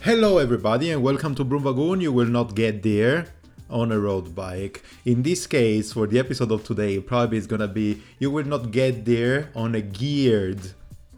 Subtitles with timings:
[0.00, 2.00] Hello, everybody, and welcome to Broomwagon.
[2.00, 3.26] You will not get there
[3.68, 4.84] on a road bike.
[5.04, 8.70] In this case, for the episode of today, probably it's gonna be you will not
[8.70, 10.60] get there on a geared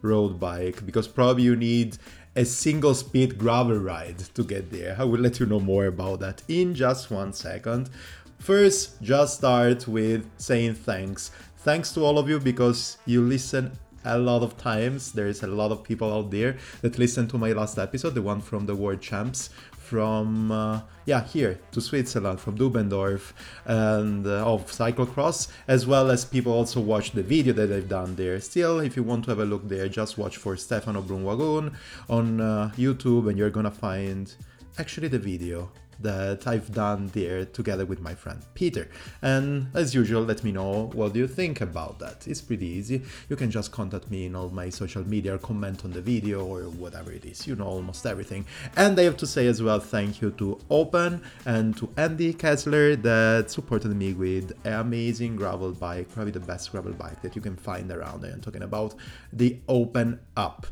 [0.00, 1.98] road bike because probably you need
[2.34, 4.96] a single speed gravel ride to get there.
[4.98, 7.90] I will let you know more about that in just one second.
[8.38, 11.32] First, just start with saying thanks.
[11.58, 13.72] Thanks to all of you because you listen
[14.04, 15.12] a lot of times.
[15.12, 18.40] There's a lot of people out there that listened to my last episode, the one
[18.40, 19.50] from the World Champs,
[19.88, 23.32] from uh, yeah here to Switzerland, from Dubendorf,
[23.64, 28.14] and uh, of cyclocross, as well as people also watch the video that I've done
[28.16, 28.38] there.
[28.40, 31.74] Still, if you want to have a look there, just watch for Stefano Brunwagon
[32.08, 34.34] on uh, YouTube, and you're gonna find
[34.78, 35.70] actually the video
[36.00, 38.88] that I've done there together with my friend Peter.
[39.22, 42.26] And as usual, let me know what do you think about that.
[42.26, 43.02] It's pretty easy.
[43.28, 46.44] You can just contact me in all my social media or comment on the video
[46.44, 47.46] or whatever it is.
[47.46, 48.46] You know almost everything.
[48.76, 52.96] And I have to say as well thank you to Open and to Andy Kessler
[52.96, 57.42] that supported me with an amazing gravel bike, probably the best gravel bike that you
[57.42, 58.24] can find around.
[58.24, 58.94] I am talking about
[59.32, 60.66] the Open Up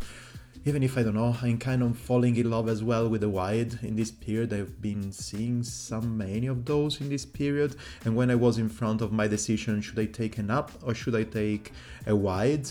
[0.67, 3.29] even if I don't know, I'm kind of falling in love as well with the
[3.29, 4.53] wide in this period.
[4.53, 8.69] I've been seeing some many of those in this period, and when I was in
[8.69, 11.73] front of my decision, should I take an up or should I take
[12.09, 12.69] a wide?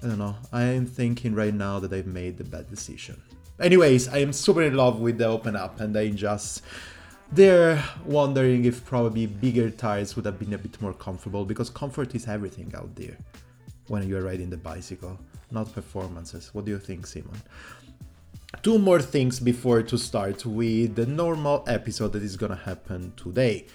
[0.00, 0.36] I don't know.
[0.52, 3.20] I am thinking right now that I've made the bad decision.
[3.58, 6.62] Anyways, I am super in love with the open up, and I just
[7.32, 12.14] they're wondering if probably bigger tires would have been a bit more comfortable because comfort
[12.14, 13.16] is everything out there
[13.88, 15.18] when you're riding the bicycle,
[15.52, 16.50] not performances.
[16.52, 17.40] What do you think, Simon?
[18.62, 23.66] Two more things before to start with the normal episode that is gonna happen today.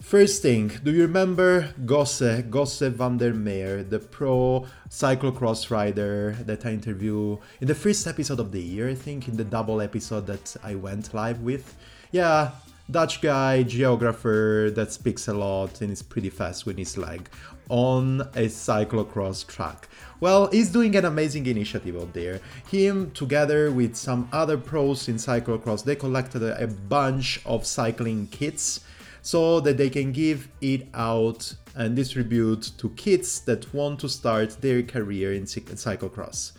[0.00, 6.64] First thing, do you remember Gosse, Gosse van der Meer, the pro cyclocross rider that
[6.64, 10.26] I interviewed in the first episode of the year, I think, in the double episode
[10.28, 11.74] that I went live with?
[12.12, 12.52] Yeah,
[12.90, 17.28] Dutch guy, geographer that speaks a lot and is pretty fast with his leg
[17.68, 19.88] on a cyclocross track.
[20.20, 22.40] Well, he's doing an amazing initiative out there.
[22.70, 28.80] Him, together with some other pros in cyclocross, they collected a, bunch of cycling kits
[29.20, 34.62] so that they can give it out and distribute to kids that want to start
[34.62, 36.52] their career in cyclocross.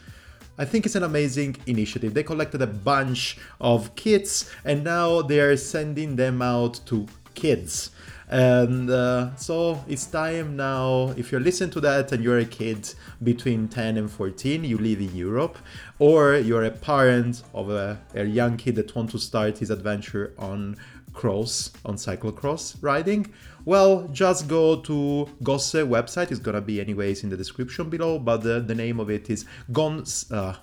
[0.60, 2.14] I think it's an amazing initiative.
[2.14, 7.92] They collected a bunch of kits and now they are sending them out to kids.
[8.28, 12.94] And uh, so it's time now, if you're listening to that and you're a kid
[13.24, 15.58] between 10 and 14, you live in Europe,
[15.98, 20.34] or you're a parent of a, a young kid that wants to start his adventure
[20.38, 20.76] on
[21.14, 23.34] cross, on cyclocross riding,
[23.70, 26.32] well, just go to Gosse website.
[26.32, 29.46] It's gonna be anyways in the description below, but the, the name of it is
[29.72, 30.26] Gons.
[30.32, 30.56] Uh,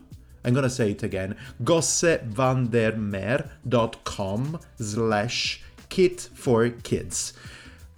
[0.44, 1.36] I'm gonna say it again.
[1.62, 7.32] gossevandermeer.com slash kit for kids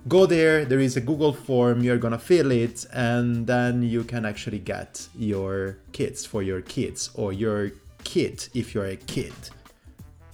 [0.06, 4.26] go there there is a google form you're gonna fill it and then you can
[4.26, 7.72] actually get your kits for your kids or your
[8.04, 9.32] kit if you're a kid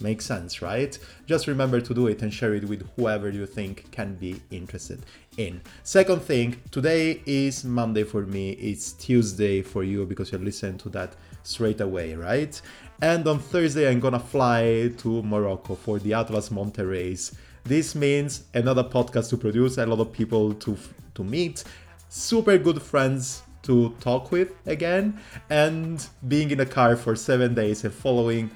[0.01, 0.99] makes sense right?
[1.27, 5.05] Just remember to do it and share it with whoever you think can be interested
[5.37, 5.61] in.
[5.83, 8.51] Second thing today is monday for me.
[8.53, 12.61] It's tuesday for you because you're listening to that straight away right?
[13.03, 17.35] And on thursday i'm gonna fly to morocco for the atlas mountain race.
[17.65, 20.77] This means another podcast to produce, a lot of people to
[21.15, 21.65] to meet,
[22.09, 25.19] super good friends to talk with again,
[25.51, 28.51] and being in a car for seven days and following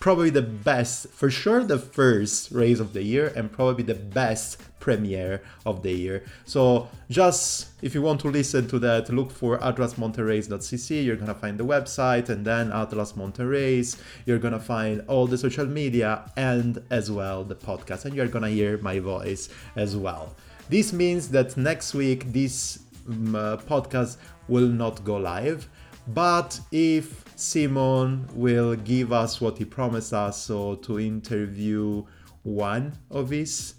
[0.00, 4.60] probably the best, for sure, the first race of the year, and probably the best
[4.80, 6.24] premiere of the year.
[6.44, 11.04] So, just if you want to listen to that, look for atlasmountainrace.cc.
[11.04, 13.96] You're gonna find the website, and then Atlas Mountain Race.
[14.24, 18.50] You're gonna find all the social media and as well the podcast, and you're gonna
[18.50, 20.36] hear my voice as well.
[20.68, 24.18] This means that next week this um, uh, podcast
[24.48, 25.68] will not go live,
[26.08, 32.04] but if Simon will give us what he promised us, so to interview
[32.42, 33.74] one of his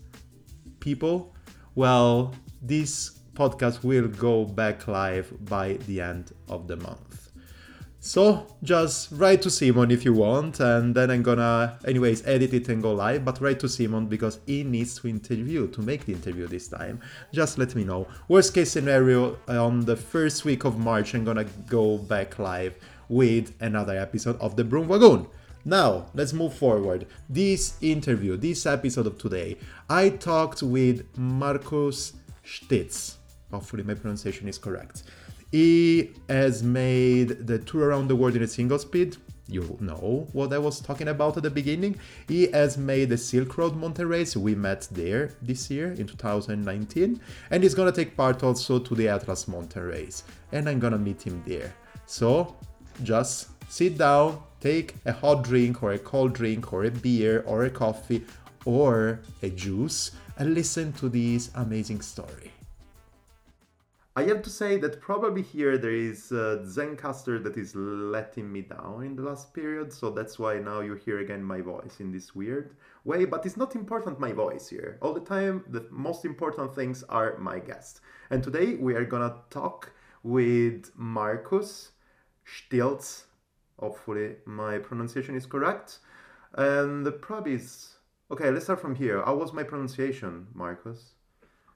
[0.80, 1.36] people.
[1.76, 7.32] Well, this podcast will go back live by the end of the month.
[8.00, 12.70] So just write to Simon if you want, and then I'm gonna, anyways, edit it
[12.70, 13.26] and go live.
[13.26, 17.02] But write to Simon because he needs to interview to make the interview this time.
[17.34, 18.08] Just let me know.
[18.30, 22.74] Worst case scenario, on the first week of March, I'm gonna go back live
[23.10, 25.28] with another episode of the Broom Wagon.
[25.66, 27.08] Now, let's move forward.
[27.28, 29.58] This interview, this episode of today,
[29.90, 32.14] I talked with Markus
[32.46, 33.18] Stitz.
[33.52, 35.04] Hopefully, my pronunciation is correct.
[35.52, 39.18] He has made the tour around the world in a single speed.
[39.48, 41.98] You know what I was talking about at the beginning.
[42.28, 44.38] He has made the Silk Road mountain race.
[44.38, 47.20] We met there this year in 2019.
[47.50, 50.24] And he's gonna take part also to the Atlas mountain race.
[50.52, 51.74] And I'm gonna meet him there.
[52.06, 52.56] So
[53.04, 57.66] just sit down, take a hot drink or a cold drink or a beer or
[57.66, 58.26] a coffee
[58.66, 62.52] or a juice and listen to this amazing story.
[64.16, 68.64] I have to say that probably here there is a Zencastr that is letting me
[68.64, 72.12] down in the last period, so that's why now you hear again my voice in
[72.12, 72.76] this weird
[73.06, 73.24] way.
[73.24, 74.98] But it's not important my voice here.
[75.02, 78.02] All the time, the most important things are my guests.
[78.30, 79.94] And today we are gonna talk
[80.24, 81.92] with Markus
[82.50, 83.24] Stiltz.
[83.80, 86.00] Hopefully my pronunciation is correct.
[86.54, 87.96] And the probably is
[88.32, 88.50] okay.
[88.50, 89.24] Let's start from here.
[89.24, 91.14] How was my pronunciation, Marcus?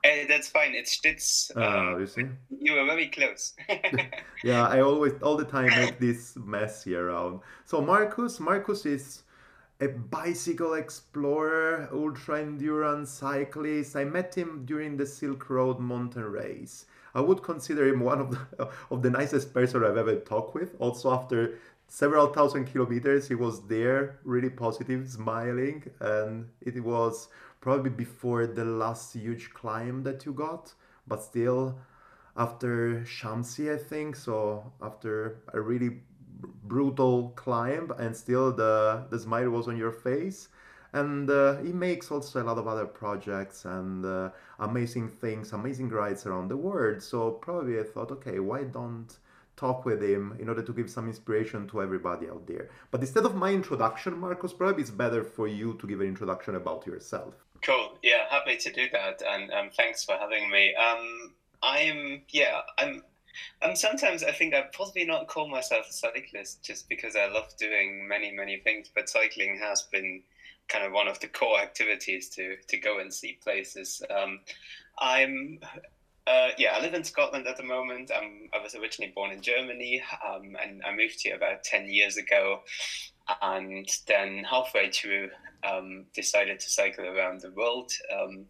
[0.06, 0.74] Uh, that's fine.
[0.76, 1.52] It's Stitz.
[1.56, 2.26] Ah, you see?
[2.60, 3.54] You were very close.
[4.44, 7.40] yeah, I always, all the time, make this messy around.
[7.66, 9.24] So Marcus, Marcus is
[9.80, 13.96] a bicycle explorer, ultra endurance cyclist.
[13.96, 16.86] I met him during the Silk Road mountain race.
[17.16, 20.76] I would consider him one of the of the nicest person I've ever talked with.
[20.80, 27.28] Also, after several thousand kilometers, he was there, really positive, smiling, and it was
[27.62, 30.74] probably before the last huge climb that you got,
[31.08, 31.78] but still
[32.36, 34.16] after Shamsi, I think.
[34.16, 36.02] So after a really
[36.64, 40.50] brutal climb, and still the the smile was on your face.
[40.94, 44.30] And uh, he makes also a lot of other projects and uh,
[44.60, 47.02] amazing things, amazing rides around the world.
[47.02, 49.12] So probably I thought, okay, why don't
[49.56, 52.70] talk with him in order to give some inspiration to everybody out there.
[52.92, 56.56] But instead of my introduction, Marcos, probably it's better for you to give an introduction
[56.56, 57.34] about yourself.
[57.62, 57.98] Cool.
[58.02, 60.76] Yeah, happy to do that, and um, thanks for having me.
[60.76, 63.04] Um, I'm yeah, I'm.
[63.64, 67.48] Um, sometimes I think I'd possibly not call myself a cyclist just because I love
[67.58, 70.22] doing many, many things, but cycling has been
[70.70, 74.02] kind of one of the core activities to to go and see places.
[74.10, 74.40] Um,
[75.00, 75.60] I'm
[76.26, 78.10] uh, yeah, I live in Scotland at the moment.
[78.12, 82.62] I was originally born in Germany, um, and I moved here about ten years ago
[83.42, 85.30] and then halfway through
[85.64, 87.92] um, decided to cycle around the world.
[88.14, 88.46] Um,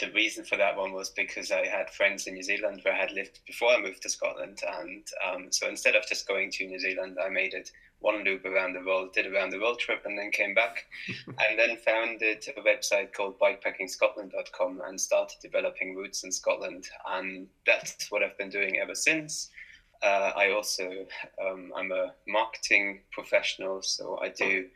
[0.00, 2.98] the reason for that one was because I had friends in New Zealand where I
[2.98, 6.66] had lived before I moved to Scotland, and um, so instead of just going to
[6.66, 7.70] New Zealand, I made it
[8.02, 10.84] one loop around the world, did around the world trip, and then came back,
[11.26, 18.10] and then founded a website called bikepackingscotland.com and started developing routes in Scotland, and that's
[18.10, 19.50] what I've been doing ever since.
[20.02, 21.06] Uh, I also
[21.40, 24.66] um, I'm a marketing professional, so I do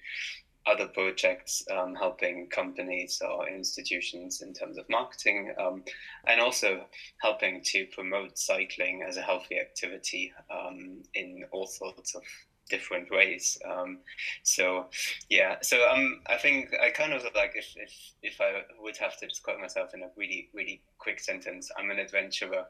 [0.66, 5.84] other projects um, helping companies or institutions in terms of marketing, um,
[6.26, 6.84] and also
[7.18, 12.22] helping to promote cycling as a healthy activity um, in all sorts of
[12.68, 13.58] different ways.
[13.68, 13.98] Um,
[14.42, 14.86] so
[15.28, 17.92] yeah, so um, I think I kind of like if, if
[18.22, 21.98] if I would have to describe myself in a really really quick sentence, I'm an
[21.98, 22.66] adventurer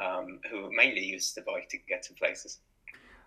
[0.00, 2.58] um, who mainly uses the bike to get to places.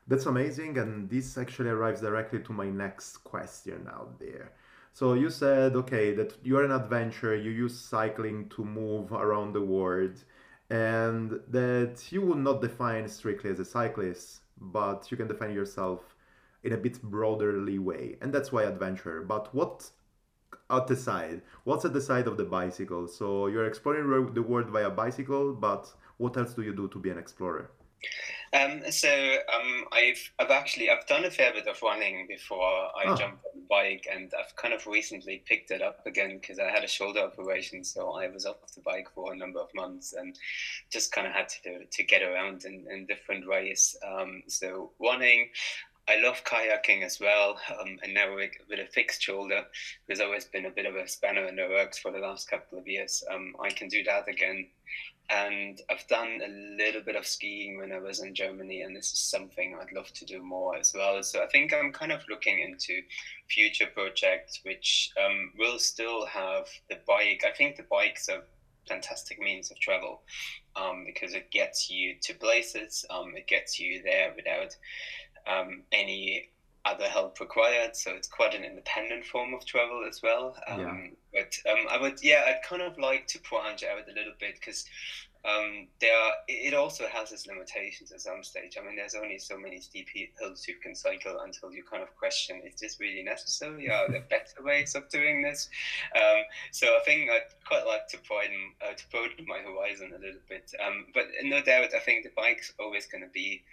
[0.08, 4.52] That's amazing, and this actually arrives directly to my next question out there.
[4.94, 9.62] So you said, okay, that you're an adventurer, you use cycling to move around the
[9.62, 10.24] world,
[10.70, 16.16] and that you would not define strictly as a cyclist, but you can define yourself
[16.64, 19.22] in a bit broaderly way, and that's why adventure.
[19.22, 19.90] But what
[20.70, 21.42] at the side?
[21.64, 23.08] What's at the side of the bicycle?
[23.08, 27.10] So you're exploring the world via bicycle, but what else do you do to be
[27.10, 27.72] an explorer?
[28.54, 33.04] Um, so um, I've I've actually I've done a fair bit of running before I
[33.06, 33.16] oh.
[33.16, 36.70] jumped on the bike, and I've kind of recently picked it up again because I
[36.70, 40.14] had a shoulder operation, so I was off the bike for a number of months
[40.14, 40.38] and
[40.90, 43.96] just kind of had to to get around in, in different ways.
[44.06, 45.50] Um, so running,
[46.10, 49.64] I love kayaking as well, um, and now with, a fixed shoulder,
[50.08, 52.80] there's always been a bit of a spanner in the works for the last couple
[52.80, 53.24] of years.
[53.32, 54.68] Um, I can do that again,
[55.30, 56.50] and I've done a
[56.84, 60.12] little bit of skiing when I was in Germany, and this is something I'd love
[60.14, 61.22] to do more as well.
[61.22, 63.02] So I think I'm kind of looking into
[63.48, 67.44] future projects which um, will still have the bike.
[67.46, 68.42] I think the bike's a
[68.88, 70.22] fantastic means of travel
[70.76, 74.76] um, because it gets you to places, um, it gets you there without
[75.48, 76.50] um, any
[76.86, 77.96] other help required.
[77.96, 80.56] So it's quite an independent form of travel as well.
[80.68, 80.80] Um,
[81.34, 81.44] yeah.
[81.44, 84.56] But um, I would, yeah, I'd kind of like to branch out a little bit
[84.56, 84.86] because
[85.46, 88.78] um, there are, it also has its limitations at some stage.
[88.78, 90.08] I mean, there's only so many steep
[90.38, 93.90] hills you can cycle until you kind of question: Is this really necessary?
[93.90, 95.70] Are there better ways of doing this?
[96.16, 100.20] Um, so I think I'd quite like to broaden, uh, to broaden my horizon a
[100.20, 100.74] little bit.
[100.86, 103.64] Um, but no doubt, I think the bike's always going to be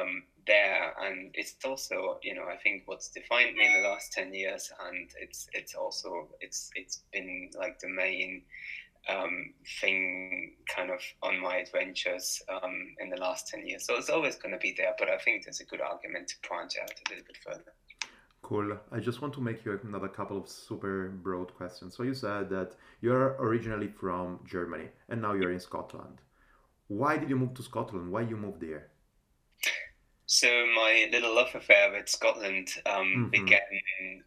[0.00, 4.12] um, there, and it's also, you know, I think what's defined me in the last
[4.12, 8.42] ten years, and it's it's also it's it's been like the main
[9.08, 13.86] um, thing kind of on my adventures um, in the last 10 years.
[13.86, 16.34] So it's always going to be there, but I think there's a good argument to
[16.48, 17.72] branch out a little bit further.
[18.42, 18.78] Cool.
[18.92, 21.96] I just want to make you another couple of super broad questions.
[21.96, 26.20] So you said that you're originally from Germany and now you're in Scotland.
[26.88, 28.12] Why did you move to Scotland?
[28.12, 28.88] Why you moved there?
[30.26, 33.30] So my little love affair with Scotland um, mm-hmm.
[33.30, 33.60] began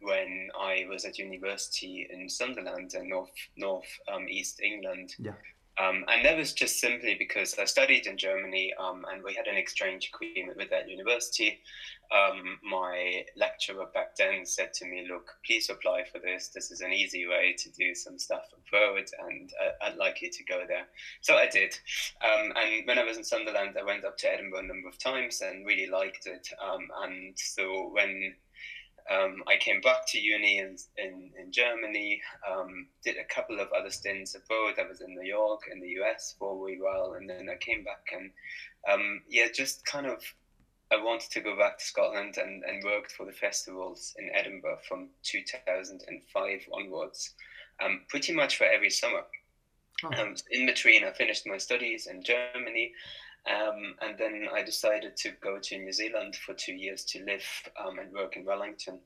[0.00, 5.14] when I was at university in Sunderland in North North um, East England.
[5.18, 5.32] Yeah.
[5.80, 9.46] Um, and that was just simply because I studied in Germany um, and we had
[9.46, 11.60] an exchange agreement with that university.
[12.12, 16.48] Um, my lecturer back then said to me, Look, please apply for this.
[16.48, 20.30] This is an easy way to do some stuff abroad and uh, I'd like you
[20.30, 20.86] to go there.
[21.20, 21.72] So I did.
[22.22, 24.98] Um, and when I was in Sunderland, I went up to Edinburgh a number of
[24.98, 26.48] times and really liked it.
[26.62, 28.34] Um, and so when
[29.10, 33.68] um, I came back to uni in, in, in Germany, um, did a couple of
[33.72, 34.74] other stints abroad.
[34.78, 37.56] I was in New York, in the US for a wee while, and then I
[37.56, 38.30] came back and,
[38.90, 40.22] um, yeah, just kind of,
[40.92, 44.78] I wanted to go back to Scotland and, and worked for the festivals in Edinburgh
[44.88, 47.34] from 2005 onwards,
[47.84, 49.22] um, pretty much for every summer.
[50.02, 50.08] Oh.
[50.20, 52.92] Um, in between, I finished my studies in Germany
[53.46, 57.44] um, and then I decided to go to New Zealand for two years to live
[57.82, 58.98] um, and work in Wellington.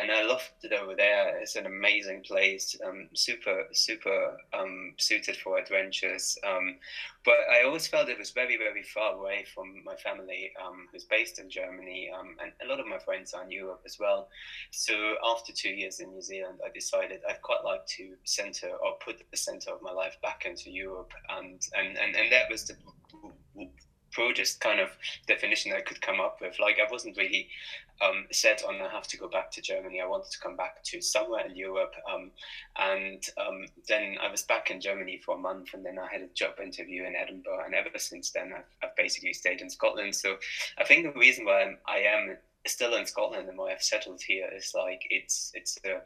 [0.00, 1.38] And I loved it over there.
[1.40, 6.38] It's an amazing place, um, super, super um, suited for adventures.
[6.46, 6.76] Um,
[7.24, 11.04] but I always felt it was very, very far away from my family, um, who's
[11.04, 12.12] based in Germany.
[12.40, 14.28] and a lot of my friends are in Europe as well.
[14.70, 18.98] So after two years in New Zealand, I decided I'd quite like to center or
[19.04, 21.12] put the center of my life back into Europe.
[21.28, 22.76] And, and, and, and that was the
[24.14, 24.88] broadest kind of
[25.26, 26.58] definition I could come up with.
[26.58, 27.48] Like I wasn't really
[28.00, 30.00] um, set on I have to go back to Germany.
[30.00, 31.94] I wanted to come back to somewhere in Europe.
[32.12, 32.30] Um,
[32.76, 36.22] and um, then I was back in Germany for a month, and then I had
[36.22, 37.64] a job interview in Edinburgh.
[37.64, 40.14] And ever since then, I've, I've basically stayed in Scotland.
[40.14, 40.36] So
[40.78, 42.36] I think the reason why I'm, I am
[42.66, 46.02] still in Scotland and why I've settled here is like it's it's the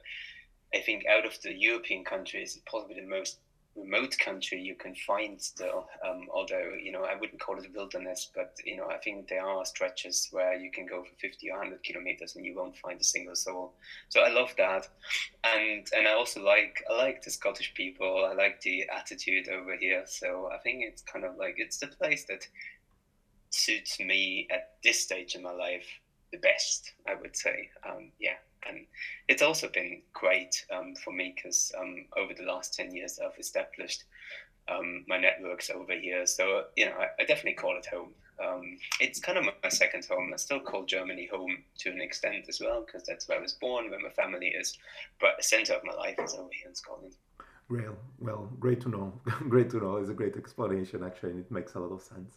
[0.74, 3.38] I think out of the European countries, probably the most
[3.76, 5.88] remote country you can find still.
[6.06, 9.28] Um, although you know, I wouldn't call it a wilderness, but you know, I think
[9.28, 12.76] there are stretches where you can go for 50 or 100 kilometers and you won't
[12.76, 13.74] find a single soul.
[14.08, 14.88] So I love that,
[15.44, 18.28] and and I also like I like the Scottish people.
[18.30, 20.04] I like the attitude over here.
[20.06, 22.46] So I think it's kind of like it's the place that
[23.50, 25.86] suits me at this stage in my life
[26.30, 26.92] the best.
[27.06, 28.36] I would say, um, yeah
[28.68, 28.86] and
[29.28, 33.38] it's also been great um, for me because um, over the last 10 years I've
[33.38, 34.04] established
[34.68, 36.26] um, my networks over here.
[36.26, 38.10] So, you know, I, I definitely call it home.
[38.42, 40.30] Um, it's kind of my second home.
[40.32, 43.52] I still call Germany home to an extent as well because that's where I was
[43.52, 44.78] born, where my family is.
[45.20, 47.14] But the center of my life is over here in Scotland.
[47.68, 49.12] Well, well, great to know.
[49.48, 49.96] great to know.
[49.96, 52.34] It's a great explanation, actually, and it makes a lot of sense.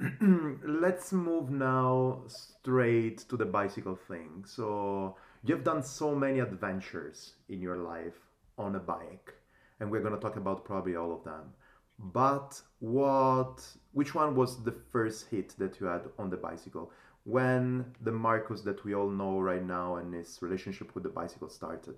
[0.64, 4.44] Let's move now straight to the bicycle thing.
[4.46, 8.18] So, You've done so many adventures in your life
[8.56, 9.34] on a bike,
[9.78, 11.52] and we're going to talk about probably all of them.
[11.98, 16.90] But what which one was the first hit that you had on the bicycle?
[17.24, 21.50] When the Marcus that we all know right now and his relationship with the bicycle
[21.50, 21.96] started?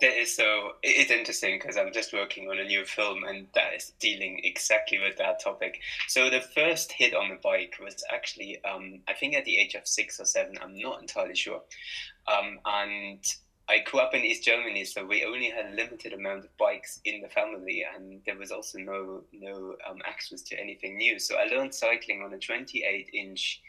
[0.00, 0.72] That is so.
[0.82, 4.98] It's interesting because I'm just working on a new film and that is dealing exactly
[4.98, 5.80] with that topic.
[6.06, 9.74] So the first hit on the bike was actually, um, I think, at the age
[9.74, 10.56] of six or seven.
[10.62, 11.62] I'm not entirely sure.
[12.28, 13.24] Um, and
[13.68, 17.00] I grew up in East Germany, so we only had a limited amount of bikes
[17.04, 21.18] in the family, and there was also no no um, access to anything new.
[21.18, 23.60] So I learned cycling on a 28 inch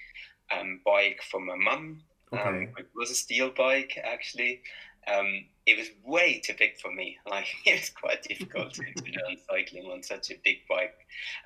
[0.57, 2.01] um, bike from my mum.
[2.31, 2.41] Okay.
[2.41, 4.61] Um, it was a steel bike actually.
[5.07, 7.17] Um, it was way too big for me.
[7.29, 10.95] Like it was quite difficult to, to learn cycling on such a big bike.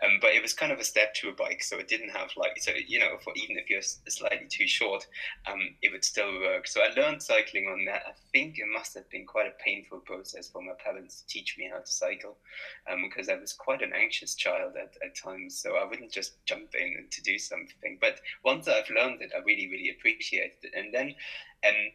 [0.02, 2.30] Um, but it was kind of a step to a bike, so it didn't have
[2.38, 5.06] like so you know for even if you're slightly too short,
[5.46, 6.68] um, it would still work.
[6.68, 8.04] So I learned cycling on that.
[8.08, 11.58] I think it must have been quite a painful process for my parents to teach
[11.58, 12.38] me how to cycle,
[13.04, 15.60] because um, I was quite an anxious child at, at times.
[15.60, 17.98] So I wouldn't just jump in to do something.
[18.00, 20.74] But once I've learned it, I really really appreciated it.
[20.76, 21.16] And then,
[21.68, 21.92] um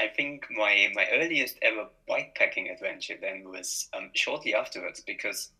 [0.00, 5.50] I think my my earliest ever bikepacking adventure then was um, shortly afterwards because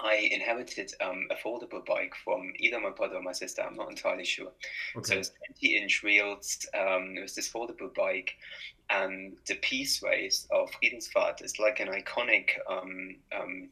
[0.00, 3.62] I inherited um, a foldable bike from either my brother or my sister.
[3.62, 4.50] I'm not entirely sure.
[4.96, 5.14] Okay.
[5.14, 6.66] So it's 20 inch wheels.
[6.74, 8.32] Um, it was this foldable bike,
[8.88, 13.68] and the peace race of Friedensfahrt is like an iconic um, um,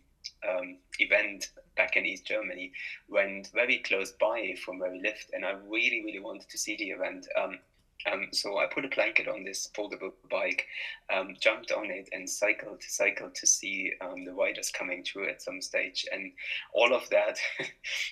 [0.49, 2.73] um, event back in East Germany.
[3.09, 6.77] Went very close by from where we lived, and I really, really wanted to see
[6.77, 7.27] the event.
[7.37, 7.59] Um,
[8.07, 10.67] um, so I put a blanket on this foldable bike,
[11.13, 15.29] um, jumped on it, and cycled to cycle to see um, the riders coming through
[15.29, 16.07] at some stage.
[16.13, 16.33] And
[16.73, 17.39] all of that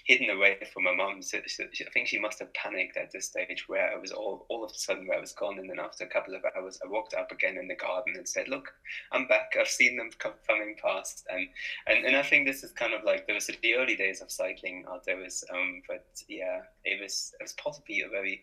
[0.07, 1.23] hidden away from my mom.
[1.23, 4.45] So, so I think she must have panicked at this stage where I was all,
[4.49, 5.59] all of a sudden where I was gone.
[5.59, 8.29] And then after a couple of hours, I walked up again in the garden and
[8.29, 8.69] said, "Look,
[9.13, 9.57] I'm back.
[9.59, 11.49] I've seen them coming past." And,
[11.87, 14.85] and and I think this is kind of like was the early days of cycling.
[14.91, 18.43] Uh, there was, um, but yeah, it was it was possibly a very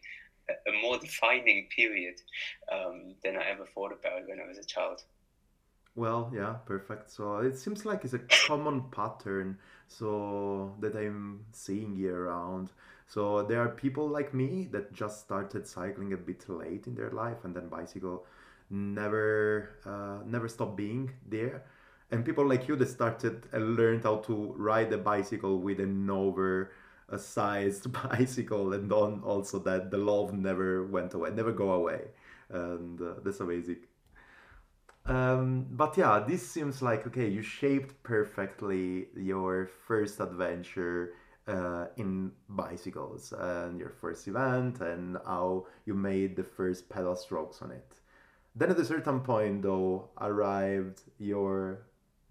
[0.49, 2.15] a more defining period
[2.71, 5.03] um, than I ever thought about when I was a child.
[5.95, 7.11] Well, yeah, perfect.
[7.11, 12.71] So it seems like it's a common pattern so that I'm seeing year round.
[13.07, 17.11] So there are people like me that just started cycling a bit late in their
[17.11, 18.25] life, and then bicycle
[18.69, 21.63] never uh, never stopped being there.
[22.11, 26.09] And people like you that started and learned how to ride a bicycle with an
[26.09, 26.71] over
[27.13, 32.01] a sized bicycle and on also that the love never went away never go away.
[32.49, 33.77] And uh, that's amazing.
[35.05, 41.13] Um, but yeah this seems like okay you shaped perfectly your first adventure
[41.45, 47.61] uh, in bicycles and your first event and how you made the first pedal strokes
[47.61, 47.95] on it.
[48.55, 51.85] Then at a certain point though arrived your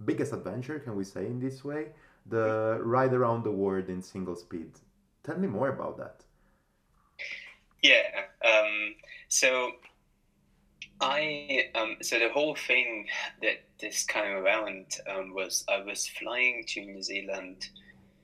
[0.05, 1.89] biggest adventure can we say in this way
[2.27, 4.71] the ride around the world in single speed.
[5.25, 6.25] Tell me more about that.
[7.83, 8.09] Yeah.
[8.45, 8.95] Um,
[9.29, 9.73] so
[11.01, 13.07] I um, so the whole thing
[13.43, 17.69] that this came around um, was I was flying to New Zealand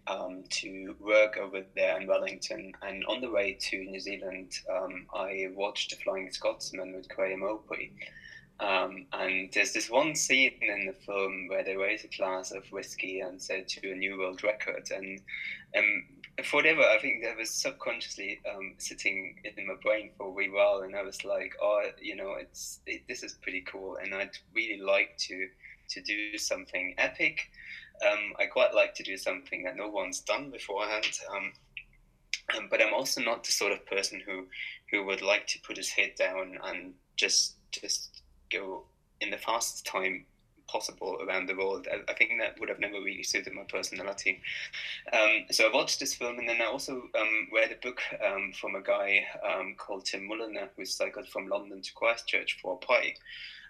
[0.06, 5.06] um, to work over there in Wellington, and on the way to New Zealand, um,
[5.14, 7.90] I watched The Flying Scotsman with Graeme Obree.
[8.60, 12.64] Um, and there's this one scene in the film where they raise a glass of
[12.72, 14.90] whiskey and set to a new world record.
[14.90, 15.20] And
[15.76, 16.04] um,
[16.44, 20.50] for whatever, I think that was subconsciously um, sitting in my brain for a wee
[20.50, 20.82] while.
[20.84, 23.96] And I was like, oh, you know, it's it, this is pretty cool.
[24.02, 25.48] And I'd really like to
[25.90, 27.48] to do something epic.
[28.04, 31.06] Um, I quite like to do something that no one's done beforehand.
[31.34, 31.52] Um,
[32.56, 34.46] um, but I'm also not the sort of person who
[34.90, 38.17] who would like to put his head down and just just
[38.50, 38.84] go
[39.20, 40.24] in the fastest time
[40.68, 41.88] possible around the world.
[41.90, 44.40] I, I, think that would have never really suited my personality.
[45.12, 48.52] Um, so I watched this film, and then I also um, read a book um,
[48.52, 52.86] from a guy um, called Tim Mulliner, who cycled from London to Christchurch for a
[52.86, 53.14] pie.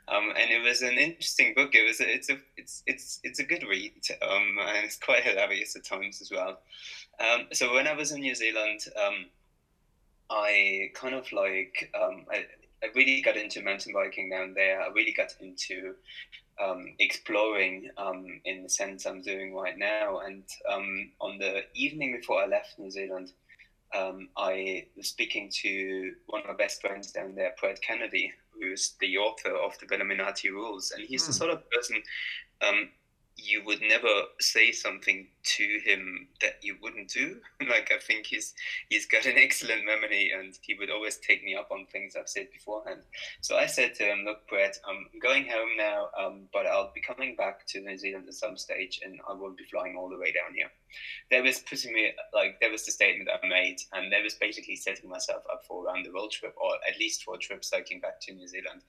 [0.09, 1.75] Um, and it was an interesting book.
[1.75, 5.23] It was a, it's a it's it's it's a good read, um, and it's quite
[5.23, 6.61] hilarious at times as well.
[7.53, 8.81] so when I was in New Zealand,
[10.31, 12.47] I kind of like I,
[12.83, 14.81] I really got into mountain biking down there.
[14.81, 15.95] I really got into
[16.63, 20.21] um, exploring um, in the sense I'm doing right now.
[20.21, 23.33] And um, on the evening before I left New Zealand,
[23.95, 28.95] um, I was speaking to one of my best friends down there, Brett Kennedy, who's
[29.01, 30.93] the author of the Velominati Rules.
[30.95, 31.27] And he's mm.
[31.27, 31.39] the hmm.
[31.39, 32.03] sort of person
[32.61, 32.91] um,
[33.39, 34.09] you would never
[34.41, 37.39] say something to him that you wouldn't do.
[37.69, 38.55] like I think he's
[38.89, 42.29] he's got an excellent memory, and he would always take me up on things I've
[42.29, 43.01] said beforehand.
[43.41, 47.01] So I said to him, "Look, Brett, I'm going home now, um, but I'll be
[47.01, 50.19] coming back to New Zealand at some stage, and I won't be flying all the
[50.19, 50.71] way down here."
[51.31, 54.77] There was putting me like there was the statement I made, and there was basically
[54.77, 58.01] setting myself up for around the world trip, or at least for a trip cycling
[58.01, 58.83] back to New Zealand.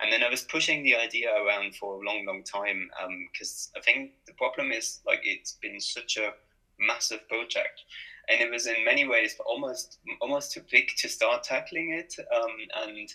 [0.00, 2.90] And then I was pushing the idea around for a long, long time
[3.32, 5.80] because um, I think the problem is like it's been
[6.16, 6.32] a
[6.78, 7.82] massive project
[8.28, 12.14] and it was in many ways almost almost too big to start tackling it.
[12.34, 12.50] Um,
[12.86, 13.08] and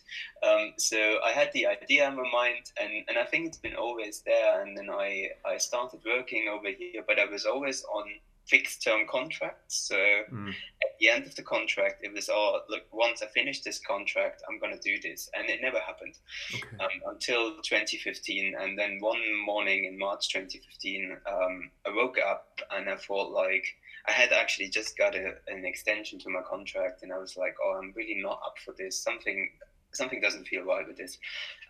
[0.43, 3.75] um, so I had the idea in my mind, and, and I think it's been
[3.75, 4.61] always there.
[4.61, 8.05] And then I I started working over here, but I was always on
[8.49, 9.87] fixed term contracts.
[9.87, 10.49] So mm.
[10.49, 12.83] at the end of the contract, it was all look.
[12.91, 16.15] Once I finish this contract, I'm going to do this, and it never happened
[16.53, 16.83] okay.
[16.83, 18.55] um, until 2015.
[18.59, 23.65] And then one morning in March 2015, um, I woke up and I thought like.
[24.07, 27.53] I had actually just got a, an extension to my contract, and I was like,
[27.63, 28.97] "Oh, I'm really not up for this.
[28.97, 29.49] Something
[29.93, 31.17] something doesn't feel right with this.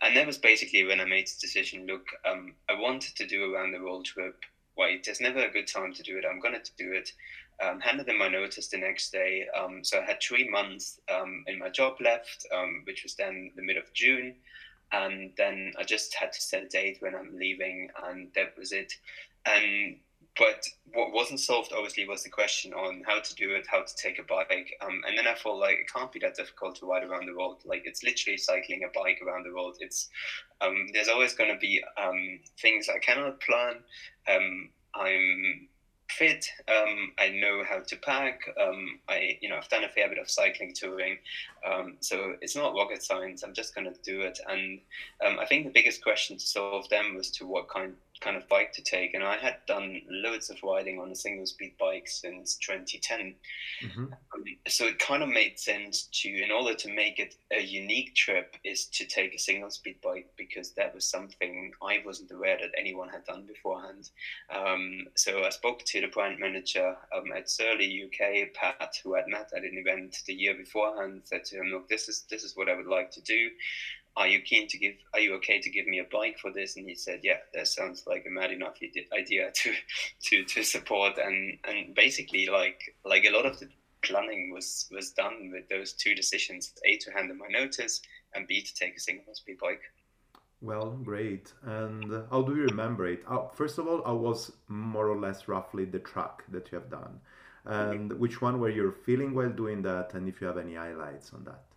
[0.02, 3.44] And that was basically when I made the decision look, um, I wanted to do
[3.44, 4.36] a round the world trip
[4.80, 6.24] wait, there's never a good time to do it.
[6.26, 7.12] I'm going to do it.
[7.62, 9.46] Um, handed in my notice the next day.
[9.54, 13.52] Um, so I had three months um, in my job left, um, which was then
[13.58, 14.36] the mid of June.
[14.94, 18.72] And then I just had to set a date when I'm leaving, and that was
[18.72, 18.94] it.
[19.46, 19.98] And
[20.38, 23.96] but what wasn't solved obviously was the question on how to do it, how to
[23.96, 24.74] take a bike.
[24.82, 27.36] Um, and then I thought like it can't be that difficult to ride around the
[27.38, 27.58] world.
[27.66, 29.78] Like it's literally cycling a bike around the world.
[29.80, 30.10] It's
[30.62, 33.76] um, there's always going to be um, things I cannot plan.
[34.28, 35.68] Um, I'm
[36.10, 36.46] fit.
[36.68, 38.42] Um, I know how to pack.
[38.60, 41.18] Um, I, you know, I've done a fair bit of cycling touring,
[42.00, 43.44] so it's not rocket science.
[43.44, 44.40] I'm just going to do it.
[44.48, 44.80] And
[45.22, 48.74] I think the biggest question to solve them was to what kind kind of bike
[48.74, 49.14] to take.
[49.14, 53.36] And I had done loads of riding on a single speed bike since 2010.
[53.84, 54.04] Mm-hmm.
[54.04, 58.16] Um, so it kind of made sense to, in order to make it a unique
[58.16, 62.58] trip, is to take a single speed bike because that was something I wasn't aware
[62.58, 64.10] that anyone had done beforehand.
[64.54, 69.28] Um, so I spoke to the brand manager um, at Surly UK, Pat, who I'd
[69.28, 72.56] met at an event the year beforehand, said to him, look, this is, this is
[72.56, 73.50] what I would like to do
[74.16, 76.76] are you keen to give are you okay to give me a bike for this?
[76.76, 78.78] And he said yeah that sounds like a mad enough
[79.14, 79.74] idea to
[80.24, 81.18] to to support.
[81.18, 83.70] And and basically like like a lot of the
[84.02, 88.02] planning was was done with those two decisions a to hand in my notice
[88.34, 89.82] and b to take a single speed bike.
[90.62, 91.54] Well great.
[91.64, 93.24] And how do you remember it?
[93.28, 96.90] Uh, first of all i was more or less roughly the track that you have
[96.90, 97.20] done?
[97.66, 100.14] And which one were you feeling while doing that?
[100.16, 101.69] And if you have any highlights on that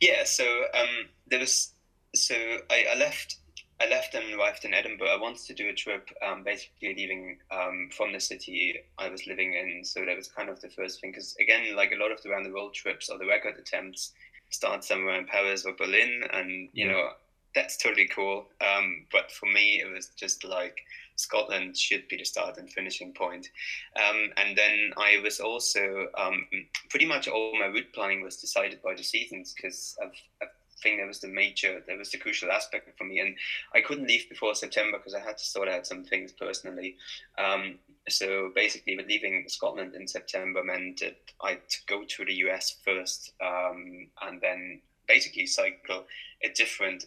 [0.00, 1.72] yeah, so um, there was
[2.14, 2.34] so
[2.70, 3.38] I, I, left
[3.80, 5.08] I left and arrived in Edinburgh.
[5.08, 9.26] I wanted to do a trip, um, basically leaving um, from the city I was
[9.26, 9.84] living in.
[9.84, 11.10] So that was kind of the first thing.
[11.10, 14.12] Because again, like a lot of the round the world trips or the record attempts,
[14.50, 17.10] start somewhere in Paris or Berlin, and you know
[17.54, 18.46] that's totally cool.
[18.60, 20.78] Um, but for me, it was just like
[21.16, 23.48] Scotland should be the start and finishing point.
[23.96, 26.46] Um, and then I was also um,
[26.90, 30.46] pretty much all my route planning was decided by the seasons because I
[30.82, 33.20] think that was the major, that was the crucial aspect for me.
[33.20, 33.36] And
[33.74, 36.96] I couldn't leave before September because I had to sort out some things personally.
[37.38, 43.32] Um, so basically, leaving Scotland in September meant that I'd go to the US first
[43.40, 46.04] um, and then basically cycle
[46.42, 47.06] a different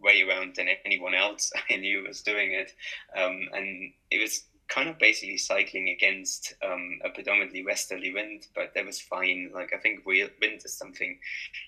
[0.00, 2.72] way around than anyone else I knew was doing it.
[3.16, 8.74] Um, and it was kind of basically cycling against um, a predominantly westerly wind, but
[8.74, 9.50] that was fine.
[9.54, 11.18] Like I think wind is something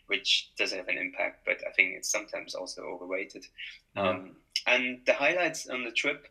[0.06, 3.46] which does have an impact, but I think it's sometimes also overrated.
[3.96, 4.36] Um,
[4.66, 6.28] and the highlights on the trip,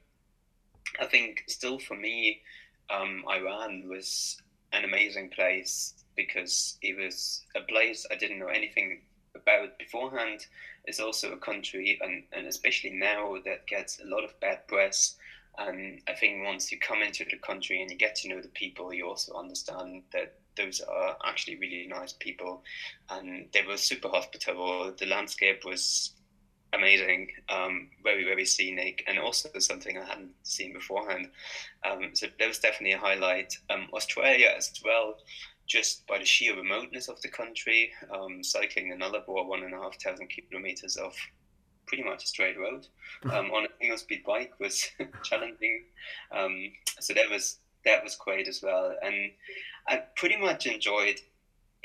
[0.99, 2.41] I think still for me,
[2.89, 4.41] um, Iran was
[4.73, 9.01] an amazing place because it was a place I didn't know anything
[9.35, 10.45] about beforehand
[10.87, 15.17] is also a country, and, and especially now, that gets a lot of bad press.
[15.57, 18.47] And I think once you come into the country and you get to know the
[18.49, 22.63] people, you also understand that those are actually really nice people.
[23.09, 24.93] And they were super hospitable.
[24.97, 26.13] The landscape was
[26.73, 31.29] amazing, um, very, very scenic, and also something I hadn't seen beforehand.
[31.83, 33.57] Um, so that was definitely a highlight.
[33.69, 35.17] Um, Australia as well
[35.67, 39.77] just by the sheer remoteness of the country, um, cycling another about one and a
[39.77, 41.13] half thousand kilometers of
[41.85, 42.87] pretty much a straight road
[43.31, 44.85] um, on a single speed bike was
[45.23, 45.83] challenging.
[46.31, 49.31] Um, so that was that was great as well, and
[49.87, 51.21] I pretty much enjoyed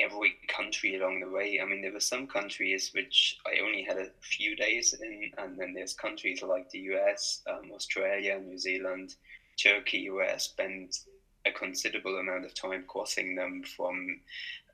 [0.01, 1.61] every country along the way.
[1.63, 5.59] I mean, there were some countries which I only had a few days in, and
[5.59, 9.15] then there's countries like the US, um, Australia, New Zealand,
[9.63, 10.97] Turkey, where I spent
[11.47, 14.21] a considerable amount of time crossing them from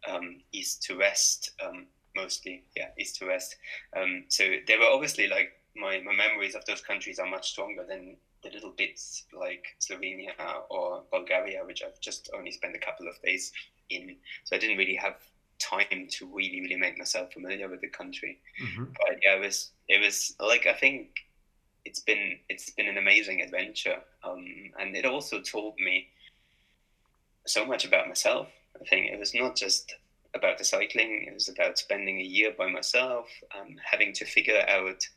[0.06, 3.56] um, east to west, um, mostly, yeah, east to west.
[3.96, 7.84] Um, so they were obviously like my, my memories of those countries are much stronger
[7.88, 10.32] than the little bits like Slovenia
[10.70, 13.52] or Bulgaria, which I've just only spent a couple of days
[13.90, 14.16] in.
[14.44, 15.16] So I didn't really have
[15.58, 18.38] time to really, really make myself familiar with the country.
[18.62, 18.84] Mm-hmm.
[18.84, 21.08] But yeah, it was, it was like, I think
[21.84, 24.00] it's been, it's been an amazing adventure.
[24.22, 24.46] Um,
[24.78, 26.08] and it also told me
[27.48, 28.48] so much about myself.
[28.80, 29.94] I think it was not just
[30.34, 34.64] about the cycling, it was about spending a year by myself, um, having to figure
[34.68, 35.08] out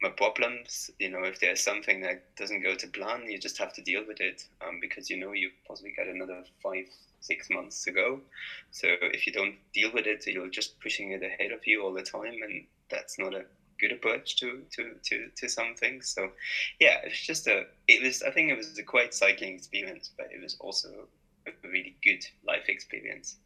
[0.00, 0.90] my problems.
[0.98, 4.02] You know, if there's something that doesn't go to plan, you just have to deal
[4.06, 6.86] with it um, because you know you've possibly got another five,
[7.20, 8.20] six months to go.
[8.70, 11.92] So if you don't deal with it, you're just pushing it ahead of you all
[11.92, 13.44] the time, and that's not a
[13.80, 16.08] good approach to to to, to some things.
[16.08, 16.30] So
[16.80, 17.64] yeah, it's just a.
[17.88, 18.22] It was.
[18.22, 21.08] I think it was a quite cycling experience, but it was also
[21.46, 23.36] a really good life experience.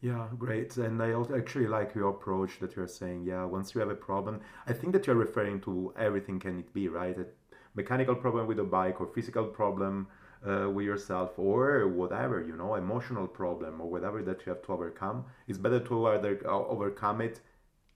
[0.00, 0.76] Yeah, great.
[0.78, 4.40] And I actually like your approach that you're saying, yeah, once you have a problem,
[4.66, 7.16] I think that you're referring to everything can it be, right?
[7.18, 7.26] A
[7.74, 10.08] mechanical problem with a bike or physical problem
[10.46, 14.72] uh, with yourself or whatever, you know, emotional problem or whatever that you have to
[14.72, 15.26] overcome.
[15.46, 17.40] It's better to either uh, overcome it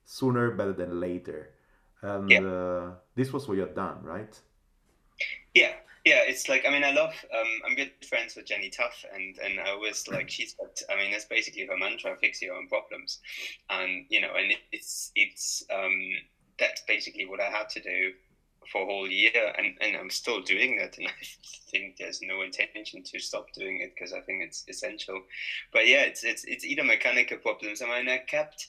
[0.04, 1.54] sooner better than later.
[2.02, 2.40] And yeah.
[2.42, 4.38] uh, this was what you had done, right?
[5.54, 5.72] Yeah,
[6.04, 9.38] yeah, it's like I mean I love um, I'm good friends with Jenny Tough and
[9.38, 12.68] and I was like she's got I mean that's basically her mantra fix your own
[12.68, 13.20] problems,
[13.70, 15.98] and you know and it, it's it's um,
[16.58, 18.12] that's basically what I had to do
[18.70, 21.12] for a whole year and, and I'm still doing that and I
[21.70, 25.20] think there's no intention to stop doing it because I think it's essential.
[25.72, 27.82] But yeah it's it's it's either mechanical problems.
[27.82, 28.68] I mean I kept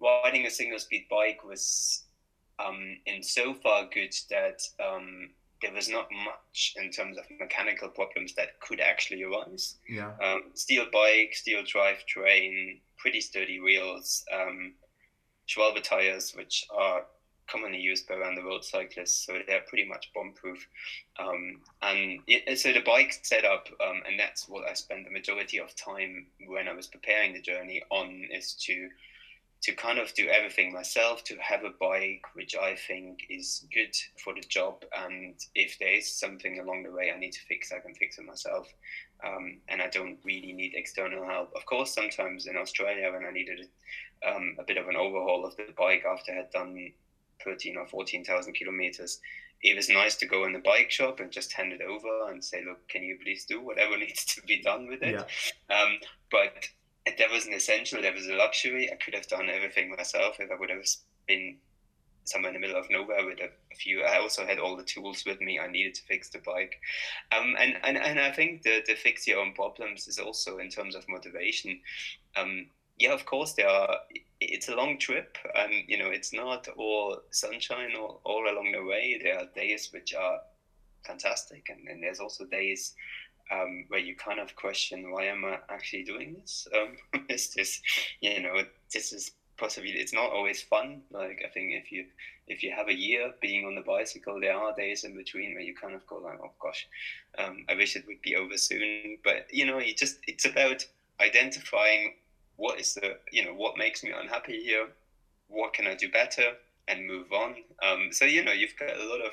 [0.00, 2.04] riding a single speed bike was
[2.64, 5.30] um, in so far good that um,
[5.62, 9.76] there was not much in terms of mechanical problems that could actually arise.
[9.88, 10.12] Yeah.
[10.22, 14.74] Um, steel bike, steel drivetrain, pretty sturdy wheels, um,
[15.48, 17.04] Schwalbe tires, which are
[17.46, 20.66] commonly used by around the road cyclists, so they're pretty much bomb-proof.
[21.18, 25.60] Um, and it, so the bike setup, um, and that's what I spent the majority
[25.60, 28.88] of time when I was preparing the journey on, is to
[29.62, 33.94] to kind of do everything myself, to have a bike which I think is good
[34.22, 34.84] for the job.
[34.96, 38.18] And if there is something along the way I need to fix, I can fix
[38.18, 38.72] it myself.
[39.26, 41.52] Um, and I don't really need external help.
[41.56, 43.68] Of course, sometimes in Australia, when I needed
[44.26, 46.92] um, a bit of an overhaul of the bike after I had done
[47.44, 49.20] 13 or 14,000 kilometers,
[49.62, 52.44] it was nice to go in the bike shop and just hand it over and
[52.44, 55.14] say, look, can you please do whatever needs to be done with it?
[55.14, 55.76] Yeah.
[55.76, 55.98] Um,
[56.30, 56.68] but
[57.18, 58.02] that was an essential.
[58.02, 58.90] That was a luxury.
[58.92, 60.84] I could have done everything myself if I would have
[61.28, 61.56] been
[62.26, 64.02] somewhere in the middle of nowhere with a, few.
[64.02, 66.80] I also had all the tools with me I needed to fix the bike.
[67.36, 70.70] Um, and, and, and I think the, the fix your own problems is also in
[70.70, 71.80] terms of motivation.
[72.36, 73.98] Um, yeah, of course, there are.
[74.40, 78.84] It's a long trip, and you know it's not all sunshine all, all along the
[78.84, 79.20] way.
[79.22, 80.38] There are days which are
[81.06, 82.94] fantastic, and, and there's also days
[83.50, 86.66] um, where you kind of question why am I actually doing this?
[86.74, 87.80] Um, is this,
[88.20, 91.02] you know, this is possibly it's not always fun.
[91.10, 92.06] Like I think if you
[92.46, 95.62] if you have a year being on the bicycle, there are days in between where
[95.62, 96.86] you kind of go like, oh gosh,
[97.38, 99.18] um, I wish it would be over soon.
[99.24, 100.86] But you know, you just it's about
[101.20, 102.14] identifying
[102.56, 104.88] what is the you know what makes me unhappy here,
[105.48, 106.52] what can I do better,
[106.88, 107.56] and move on.
[107.82, 109.32] Um, so you know, you've got a lot of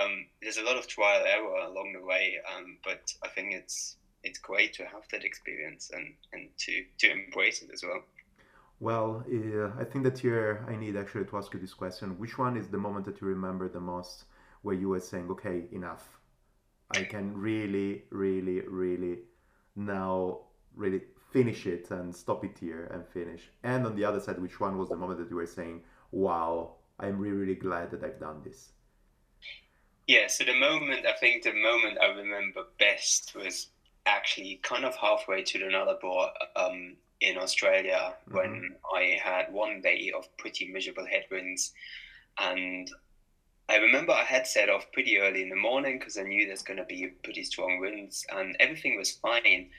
[0.00, 3.96] um, there's a lot of trial error along the way, um, but I think it's
[4.26, 8.02] it's great to have that experience and, and to, to embrace it as well.
[8.80, 12.18] Well, uh, I think that here I need actually to ask you this question.
[12.18, 14.24] Which one is the moment that you remember the most
[14.62, 16.18] where you were saying, okay, enough.
[16.90, 19.18] I can really, really, really
[19.76, 20.40] now
[20.74, 23.48] really finish it and stop it here and finish.
[23.62, 26.74] And on the other side, which one was the moment that you were saying, wow,
[26.98, 28.72] I'm really, really glad that I've done this?
[30.06, 33.68] Yeah, so the moment, I think the moment I remember best was
[34.06, 38.36] actually kind of halfway to the Nullarbor um, in Australia mm-hmm.
[38.36, 41.72] when I had one day of pretty miserable headwinds.
[42.38, 42.88] And
[43.68, 46.62] I remember I had set off pretty early in the morning because I knew there's
[46.62, 49.70] going to be pretty strong winds and everything was fine.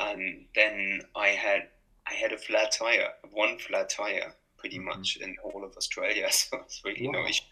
[0.00, 1.68] And then I had
[2.08, 4.34] I had a flat tire, one flat tire,
[4.66, 7.20] pretty much in all of Australia, so it's really wow.
[7.20, 7.42] no issue.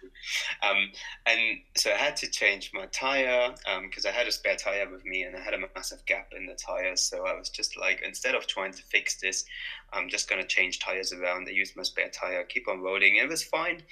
[0.63, 0.91] Um,
[1.27, 4.91] and so I had to change my tire because um, I had a spare tire
[4.91, 6.97] with me and I had a massive gap in the tire.
[6.97, 9.45] So I was just like, instead of trying to fix this,
[9.93, 11.47] I'm just going to change tires around.
[11.49, 13.17] I used my spare tire, keep on rolling.
[13.17, 13.83] It was fine.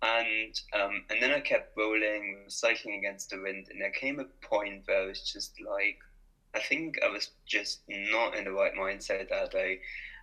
[0.00, 4.24] And um, and then I kept rolling, cycling against the wind, and there came a
[4.44, 5.98] point where I was just like,
[6.56, 9.78] I think I was just not in the right mindset that I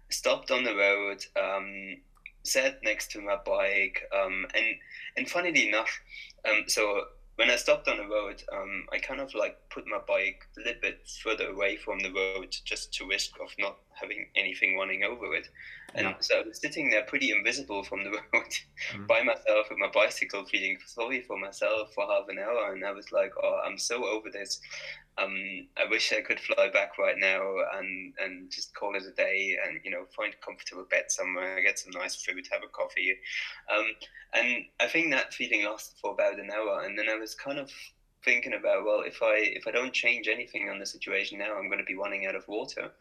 [0.10, 1.24] stopped on the road.
[1.40, 2.02] Um,
[2.44, 4.66] sat next to my bike, um, and
[5.18, 6.00] and funnily enough,
[6.46, 7.04] um, so
[7.40, 10.60] when I stopped on the road, um, I kind of like put my bike a
[10.60, 15.06] little bit further away from the road, just to risk of not having anything running
[15.06, 15.48] over it.
[15.96, 16.16] And yeah.
[16.20, 18.54] so I was sitting there pretty invisible from the road
[18.94, 19.08] mm.
[19.08, 22.74] by myself with my bicycle, feeling sorry for myself for half an hour.
[22.74, 24.60] And I was like, oh, I'm so over this.
[25.22, 27.42] Um, I wish I could fly back right now
[27.78, 31.62] and, and just call it a day and, you know, find a comfortable bed somewhere,
[31.62, 33.18] get some nice food, have a coffee.
[33.76, 33.86] Um,
[34.34, 36.84] and I think that feeling lasted for about an hour.
[36.84, 37.72] And then I was kind of
[38.26, 41.70] thinking about well if i if i don't change anything on the situation now i'm
[41.70, 42.92] going to be running out of water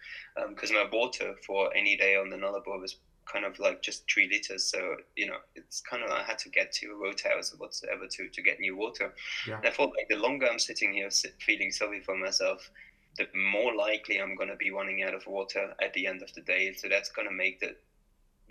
[0.48, 2.98] because um, my water for any day on the nullarbor was
[3.30, 6.48] kind of like just three liters so you know it's kind of i had to
[6.48, 9.12] get to a house or whatsoever to to get new water
[9.46, 9.56] yeah.
[9.56, 11.08] and i thought like the longer i'm sitting here
[11.40, 12.70] feeling sorry for myself
[13.16, 16.32] the more likely i'm going to be running out of water at the end of
[16.34, 17.74] the day so that's going to make the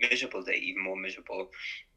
[0.00, 1.48] miserable day even more miserable.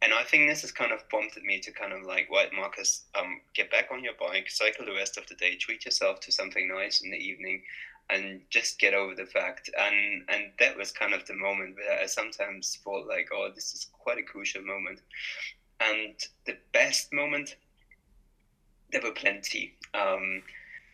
[0.02, 3.04] And I think this has kind of prompted me to kind of like, right, Marcus,
[3.20, 6.32] um, get back on your bike, cycle the rest of the day, treat yourself to
[6.32, 7.62] something nice in the evening,
[8.09, 9.69] and just get over the fact.
[9.77, 13.73] And and that was kind of the moment where I sometimes felt like, oh, this
[13.73, 15.01] is quite a crucial moment.
[15.79, 16.13] And
[16.45, 17.55] the best moment,
[18.91, 19.75] there were plenty.
[19.93, 20.43] Um,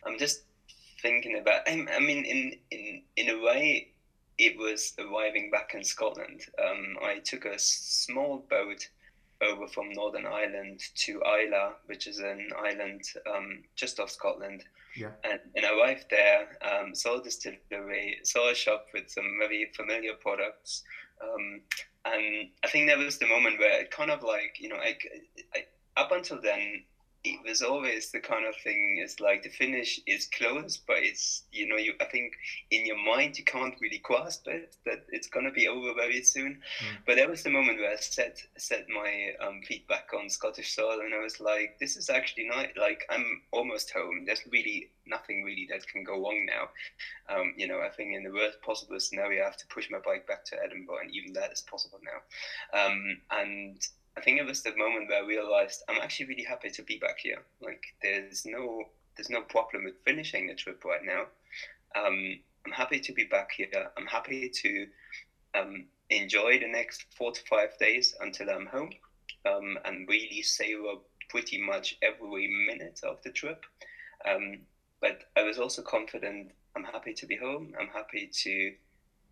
[0.06, 0.42] I'm just
[1.02, 1.62] thinking about.
[1.68, 3.88] I, mean, in in in a way,
[4.38, 6.42] it was arriving back in Scotland.
[6.62, 8.88] Um, I took a small boat
[9.40, 14.64] over from Northern Ireland to Islay, which is an island um, just off Scotland.
[14.96, 15.10] Yeah.
[15.24, 19.70] And, and I arrived there, um, saw a distillery, saw a shop with some very
[19.76, 20.82] familiar products.
[21.22, 21.60] Um,
[22.04, 24.96] and I think that was the moment where it kind of like, you know, I,
[25.54, 25.64] I,
[26.00, 26.84] up until then,
[27.24, 31.44] it was always the kind of thing is like the finish is close, but it's
[31.50, 32.34] you know you I think
[32.70, 36.54] in your mind you can't really grasp it that it's gonna be over very soon.
[36.54, 36.98] Mm.
[37.06, 40.74] But that was the moment where I set set my um, feet back on Scottish
[40.74, 44.24] soil, and I was like, this is actually not like I'm almost home.
[44.24, 47.34] There's really nothing really that can go wrong now.
[47.34, 49.98] Um, you know, I think in the worst possible scenario, I have to push my
[49.98, 52.80] bike back to Edinburgh, and even that is possible now.
[52.80, 53.86] Um, and
[54.18, 56.98] I think it was the moment where I realized I'm actually really happy to be
[56.98, 57.40] back here.
[57.60, 58.82] Like there's no
[59.16, 61.26] there's no problem with finishing the trip right now.
[61.94, 63.90] Um, I'm happy to be back here.
[63.96, 64.86] I'm happy to
[65.54, 68.90] um, enjoy the next four to five days until I'm home
[69.46, 70.94] um, and really savor
[71.30, 73.64] pretty much every minute of the trip.
[74.28, 74.62] Um,
[75.00, 77.72] but I was also confident I'm happy to be home.
[77.80, 78.72] I'm happy to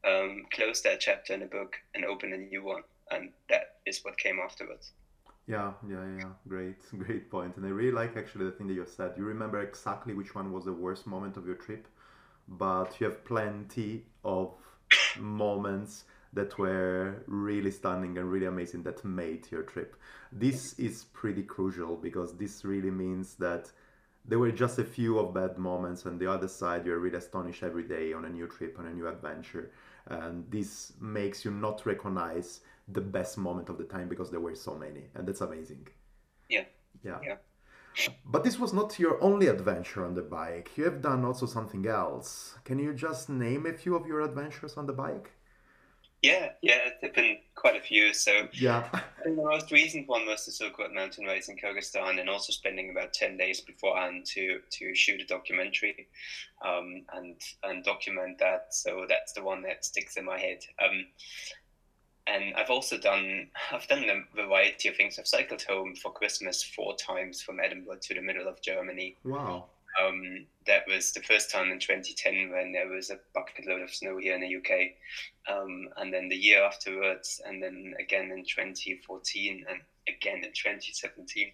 [0.05, 4.01] um, close that chapter in the book and open a new one and that is
[4.03, 4.93] what came afterwards.
[5.47, 6.29] Yeah, yeah, yeah.
[6.49, 7.57] Great, great point.
[7.57, 9.13] And I really like actually the thing that you said.
[9.17, 11.87] You remember exactly which one was the worst moment of your trip,
[12.49, 14.55] but you have plenty of
[15.19, 19.97] moments that were really stunning and really amazing that made your trip.
[20.33, 23.71] This is pretty crucial because this really means that
[24.29, 27.63] there were just a few of bad moments, and the other side, you're really astonished
[27.63, 29.71] every day on a new trip, on a new adventure.
[30.09, 34.55] And this makes you not recognize the best moment of the time because there were
[34.55, 35.89] so many and that's amazing.
[36.49, 36.65] Yeah.
[37.05, 37.37] Yeah, yeah.
[38.25, 40.71] but this was not your only adventure on the bike.
[40.77, 42.57] You have done also something else.
[42.65, 45.33] Can you just name a few of your adventures on the bike?
[46.23, 48.15] Yeah yeah there've been quite a few.
[48.15, 48.89] So yeah.
[49.25, 52.91] the most recent one was the silk road mountain race in kyrgyzstan and also spending
[52.91, 56.09] about 10 days beforehand to to shoot a documentary
[56.65, 58.69] um, and and document that.
[58.71, 60.61] So that's the one that sticks in my head.
[60.83, 61.07] Um,
[62.27, 65.19] and I've also done I've done a variety of things.
[65.19, 69.17] I've cycled home for Christmas four times from Edinburgh to the middle of Germany.
[69.25, 69.67] Wow.
[70.03, 73.95] Um, that was the first time in 2010 when there was a bucket load of
[73.95, 74.91] snow here in the UK,
[75.49, 81.51] um, and then the year afterwards, and then again in 2014, and again in 2017.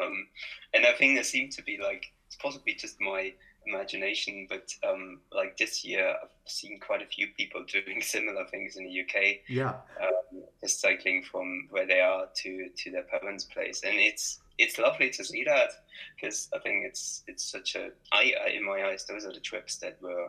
[0.00, 0.28] Um,
[0.72, 3.32] and I think there seemed to be like it's possibly just my
[3.66, 8.76] imagination, but um, like this year, I've seen quite a few people doing similar things
[8.76, 9.38] in the UK.
[9.48, 9.74] Yeah.
[10.00, 14.78] Um, just cycling from where they are to to their parents' place, and it's it's
[14.78, 15.70] lovely to see that
[16.14, 19.40] because I think it's it's such a I, I in my eyes those are the
[19.40, 20.28] trips that were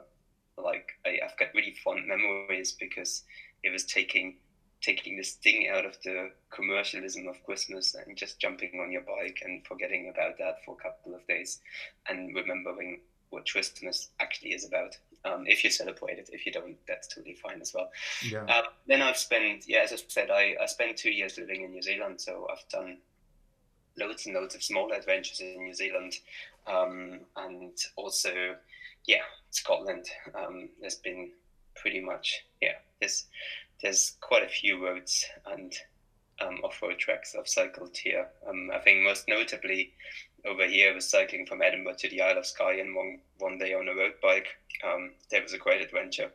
[0.58, 3.24] like I, I've got really fond memories because
[3.63, 4.38] it was taking
[4.82, 9.41] taking the sting out of the commercialism of Christmas and just jumping on your bike
[9.46, 11.60] and forgetting about that for a couple of days
[12.10, 13.00] and remembering
[13.32, 14.98] what Christmas actually is about.
[15.24, 17.91] Um, if you celebrate it, if you don't, that's totally fine as well.
[18.24, 18.46] Yeah.
[18.46, 21.72] Um, then I've spent, yeah, as I said, I, I spent two years living in
[21.72, 22.98] New Zealand, so I've done
[23.98, 26.13] loads and loads of small adventures in New Zealand,
[26.65, 28.56] um, and also,
[29.06, 30.06] yeah, Scotland.
[30.34, 31.30] Um, there's been
[31.76, 33.26] pretty much, yeah, there's
[33.82, 35.74] there's quite a few roads and
[36.39, 38.28] um, off-road tracks I've cycled here.
[38.48, 39.94] Um, I think most notably
[40.45, 43.73] over here was cycling from Edinburgh to the Isle of Skye in one one day
[43.73, 44.47] on a road bike.
[44.84, 46.32] Um, that was a great adventure.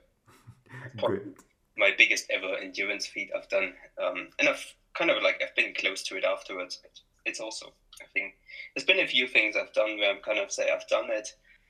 [1.78, 5.74] My biggest ever endurance feat I've done, um, and I've kind of like I've been
[5.74, 6.78] close to it afterwards.
[6.80, 8.34] But it's also I think
[8.74, 11.28] there's been a few things I've done where I'm kind of say I've done it.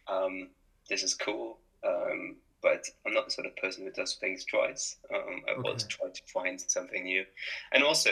[0.09, 0.49] Um,
[0.89, 4.97] this is cool, um, but I'm not the sort of person who does things twice.
[5.15, 5.63] Um, I Okay.
[5.65, 7.25] always try to find something new.
[7.73, 8.11] And also,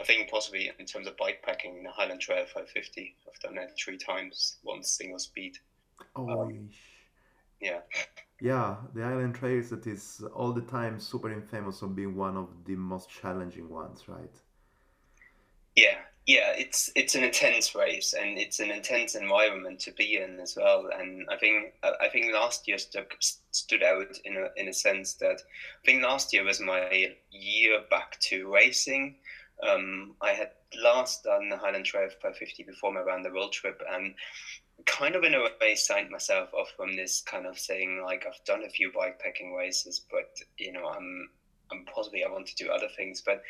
[0.00, 3.98] I think possibly in terms of bikepacking, the Highland Trail 550, I've done that three
[3.98, 5.54] times, one single speed.
[6.14, 6.70] Oh, Um,
[7.60, 7.80] Yeah,
[8.40, 12.64] yeah, the island trails that is all the time super infamous of being one of
[12.64, 14.34] the most challenging ones, right?
[15.80, 16.52] Yeah, yeah.
[16.56, 20.90] It's it's an intense race, and it's an intense environment to be in as well.
[20.96, 23.16] And I think I think last year stuck,
[23.50, 27.80] stood out in a in a sense that I think last year was my year
[27.90, 29.16] back to racing.
[29.66, 30.50] Um, I had
[30.82, 34.14] last done the Highland Trail 550 before my round the world trip, and
[34.86, 38.44] kind of in a way signed myself off from this kind of saying like I've
[38.44, 41.30] done a few bikepacking races, but you know I'm
[41.72, 43.22] I'm possibly I want to do other things.
[43.24, 43.42] But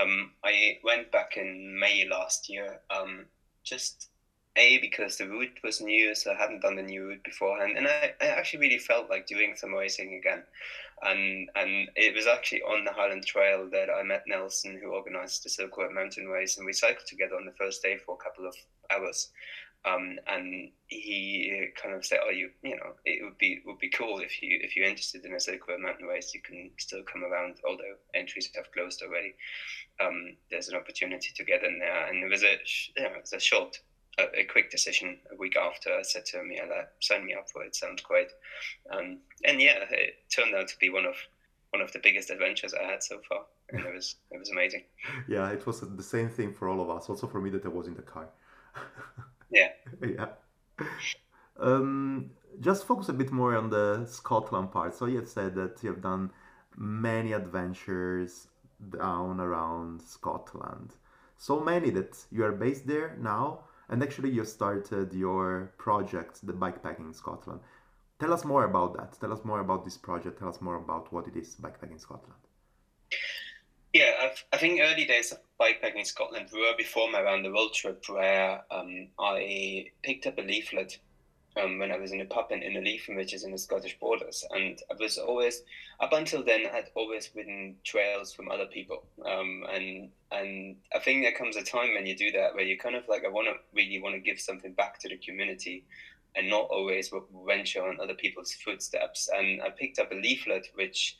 [0.00, 3.26] um, I went back in May last year, um,
[3.64, 4.08] just
[4.56, 7.86] a because the route was new, so I hadn't done the new route beforehand, and
[7.88, 10.42] I, I actually really felt like doing some racing again,
[11.02, 15.42] and and it was actually on the Highland Trail that I met Nelson, who organised
[15.42, 18.22] the Silk Road Mountain Race, and we cycled together on the first day for a
[18.22, 18.54] couple of
[18.90, 19.30] hours,
[19.84, 23.88] um, and he kind of said, "Oh, you, you know, it would be would be
[23.88, 27.24] cool if you if you're interested in a Road Mountain Race, you can still come
[27.24, 29.34] around, although entries have closed already.
[30.00, 32.56] Um, there's an opportunity to get in there, and it was a
[32.96, 33.76] you know, it was a short
[34.18, 35.92] a, a, quick decision a week after.
[35.92, 37.74] I said to him, "Yeah, that, sign me up for it.
[37.74, 38.28] Sounds great."
[38.90, 41.16] Um, and yeah, it turned out to be one of
[41.70, 44.82] one of the biggest adventures I had so far, and it was it was amazing.
[45.28, 47.08] Yeah, it was the same thing for all of us.
[47.08, 48.28] Also for me that I was in the car.
[49.52, 49.68] yeah.
[50.02, 50.28] yeah.
[51.58, 52.30] Um,
[52.60, 54.94] just focus a bit more on the Scotland part.
[54.94, 56.30] So you have said that you have done
[56.76, 58.48] many adventures
[58.98, 60.94] down around Scotland.
[61.36, 63.60] So many that you are based there now
[63.92, 67.60] and actually, you started your project, the Bikepacking Scotland.
[68.18, 69.20] Tell us more about that.
[69.20, 70.38] Tell us more about this project.
[70.38, 72.40] Tell us more about what it is, Bikepacking Scotland.
[73.92, 77.74] Yeah, I've, i think early days of bikepacking Scotland were before my round the world
[77.74, 80.98] trip, where um, I picked up a leaflet
[81.60, 84.44] um, when I was in a pub in Innerleithen, which is in the Scottish borders.
[84.50, 85.62] And I was always,
[86.00, 89.04] up until then, I'd always ridden trails from other people.
[89.24, 92.78] Um, and and I think there comes a time when you do that where you
[92.78, 95.84] kind of like, I want to really want to give something back to the community
[96.34, 97.12] and not always
[97.46, 99.28] venture on other people's footsteps.
[99.34, 101.16] And I picked up a leaflet which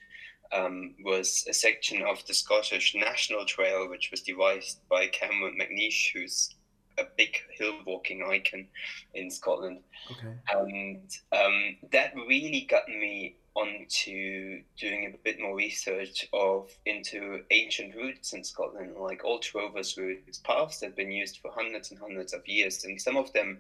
[0.53, 6.13] um, was a section of the Scottish National Trail, which was devised by Cameron McNeish,
[6.13, 6.55] who's
[6.99, 8.67] a big hill walking icon
[9.15, 9.81] in Scotland.
[10.11, 10.35] Okay.
[10.53, 17.95] And um, that really got me onto doing a bit more research of into ancient
[17.95, 22.01] routes in Scotland, like old drovers routes, paths that have been used for hundreds and
[22.01, 23.59] hundreds of years, and some of them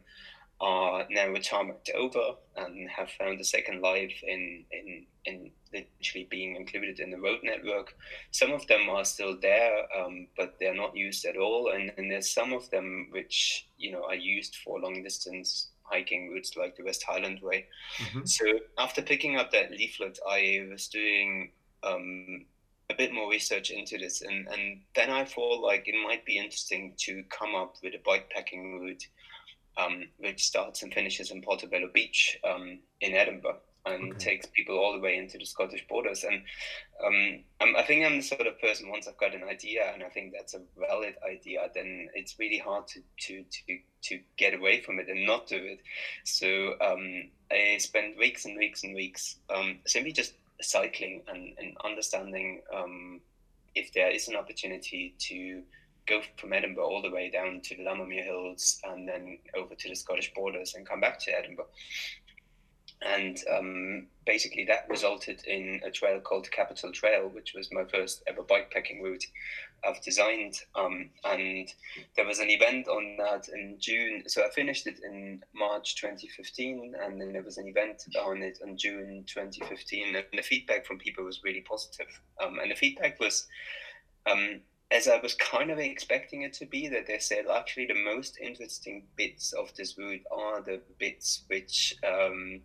[0.63, 6.55] are now retired over and have found a second life in, in, in literally being
[6.55, 7.97] included in the road network.
[8.31, 11.73] Some of them are still there, um, but they're not used at all.
[11.75, 16.31] And, and there's some of them which, you know, are used for long distance hiking
[16.31, 17.67] routes like the West Highland Way.
[17.99, 18.25] Mm-hmm.
[18.25, 18.45] So
[18.79, 21.51] after picking up that leaflet, I was doing
[21.83, 22.47] um,
[22.89, 24.23] a bit more research into this.
[24.23, 28.09] And, and then I thought like it might be interesting to come up with a
[28.09, 29.05] bikepacking route
[29.77, 34.18] um, which starts and finishes in Portobello Beach um, in Edinburgh and okay.
[34.18, 36.25] takes people all the way into the Scottish borders.
[36.25, 36.43] And
[37.05, 40.09] um, I think I'm the sort of person once I've got an idea and I
[40.09, 44.81] think that's a valid idea, then it's really hard to to to, to get away
[44.81, 45.81] from it and not do it.
[46.25, 51.77] So um, I spent weeks and weeks and weeks um, simply just cycling and, and
[51.85, 53.20] understanding um,
[53.75, 55.62] if there is an opportunity to
[56.07, 59.89] go from Edinburgh all the way down to the Lammermuir Hills and then over to
[59.89, 61.69] the Scottish borders and come back to Edinburgh.
[63.05, 68.23] And um, basically, that resulted in a trail called Capital Trail, which was my first
[68.29, 69.25] ever bikepacking route
[69.85, 70.61] I've designed.
[70.77, 71.69] Um, and
[72.15, 74.23] there was an event on that in June.
[74.29, 78.59] So I finished it in March 2015, and then there was an event on it
[78.65, 80.15] in June 2015.
[80.15, 82.07] And the feedback from people was really positive.
[82.41, 83.49] Um, and the feedback was
[84.31, 84.61] um,
[84.93, 88.38] as I was kind of expecting it to be, that they said actually the most
[88.38, 92.61] interesting bits of this route are the bits which um,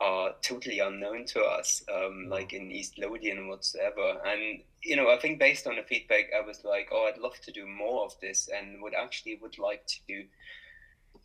[0.00, 2.32] are totally unknown to us, um, mm-hmm.
[2.32, 4.20] like in East Lothian whatsoever.
[4.26, 7.40] And you know, I think based on the feedback, I was like, oh, I'd love
[7.42, 10.24] to do more of this, and would actually would like to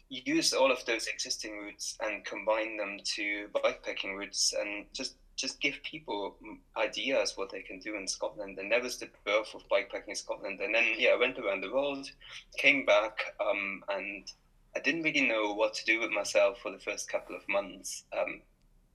[0.10, 5.62] use all of those existing routes and combine them to bikepacking routes and just just
[5.62, 6.36] give people
[6.76, 8.58] ideas what they can do in Scotland.
[8.58, 10.60] And that was the birth of bikepacking in Scotland.
[10.60, 12.10] And then, yeah, I went around the world,
[12.58, 14.28] came back, um, and
[14.76, 18.04] I didn't really know what to do with myself for the first couple of months.
[18.18, 18.42] Um,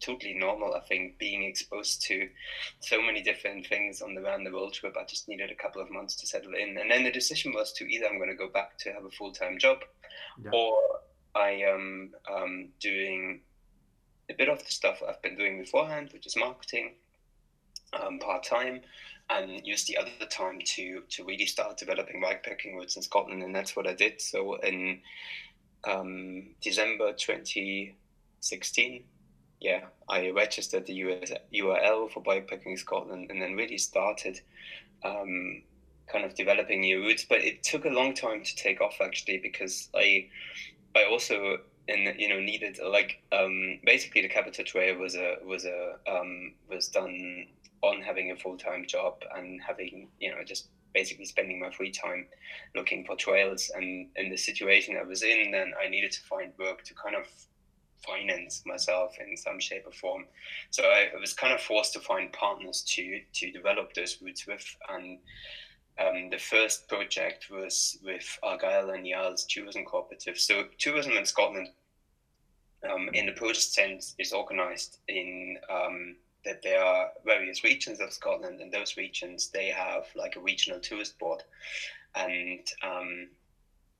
[0.00, 2.28] totally normal, I think, being exposed to
[2.80, 4.96] so many different things on the round the world trip.
[5.00, 6.76] I just needed a couple of months to settle in.
[6.76, 9.10] And then the decision was to either I'm going to go back to have a
[9.10, 9.78] full time job
[10.42, 10.50] yeah.
[10.52, 10.76] or
[11.34, 13.42] I am um, doing
[14.30, 16.92] a bit of the stuff I've been doing beforehand, which is marketing
[17.92, 18.80] um, part time,
[19.30, 23.54] and use the other time to to really start developing bikepacking routes in Scotland, and
[23.54, 24.20] that's what I did.
[24.20, 25.00] So in
[25.84, 29.04] um, December 2016,
[29.60, 34.40] yeah, I registered the US, URL for bikepacking Scotland, and then really started.
[35.04, 35.62] Um,
[36.12, 39.38] kind of developing new routes but it took a long time to take off actually
[39.38, 40.28] because i
[40.94, 41.58] i also
[41.88, 46.54] and you know needed like um, basically the capital trail was a was a um,
[46.70, 47.46] was done
[47.82, 51.90] on having a full time job and having you know just basically spending my free
[51.90, 52.26] time
[52.74, 53.70] looking for trails.
[53.74, 57.16] And in the situation I was in, then I needed to find work to kind
[57.16, 57.26] of
[58.06, 60.24] finance myself in some shape or form.
[60.70, 64.46] So I, I was kind of forced to find partners to to develop those routes
[64.46, 64.64] with.
[64.88, 65.18] And
[65.98, 70.38] um, the first project was with Argyll and Isles Tourism Cooperative.
[70.38, 71.68] So tourism in Scotland,
[72.90, 78.12] um, in the purest sense, is organised in um, that there are various regions of
[78.12, 81.42] Scotland, and those regions they have like a regional tourist board,
[82.14, 83.28] and um,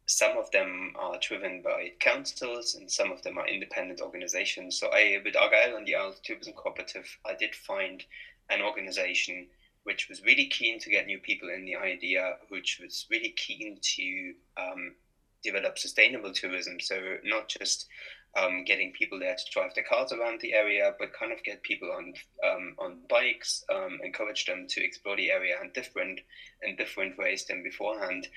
[0.07, 4.79] some of them are driven by councils and some of them are independent organizations.
[4.79, 8.03] So I, with Argyll and Isles Tourism Cooperative, I did find
[8.51, 9.47] an organization
[9.85, 13.79] which was really keen to get new people in the idea, which was really keen
[13.81, 14.95] to um,
[15.43, 16.79] develop sustainable tourism.
[16.81, 17.89] So not just
[18.37, 21.63] um, getting people there to drive their cars around the area, but kind of get
[21.63, 22.15] people on
[22.49, 26.21] um, on bikes, um, encourage them to explore the area in different
[26.63, 28.29] in different ways than beforehand.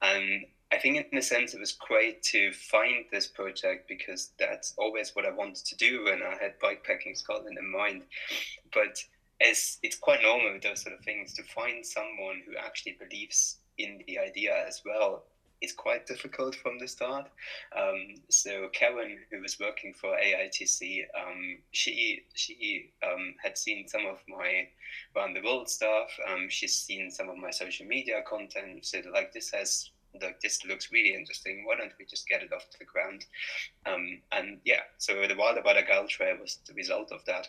[0.00, 4.72] And I think in a sense it was great to find this project because that's
[4.78, 8.04] always what I wanted to do when I had bikepacking Scotland in mind.
[8.72, 9.04] But
[9.40, 13.58] as it's quite normal with those sort of things to find someone who actually believes
[13.78, 15.24] in the idea as well
[15.62, 17.30] is quite difficult from the start.
[17.76, 24.06] Um, so Karen, who was working for AITC, um, she she um, had seen some
[24.06, 24.68] of my
[25.16, 26.10] around the world stuff.
[26.28, 28.84] Um, she's seen some of my social media content.
[28.84, 31.64] Said like this has like this looks really interesting.
[31.64, 33.24] Why don't we just get it off the ground?
[33.86, 37.46] Um, and yeah, so the Wild About Argyll Trail was the result of that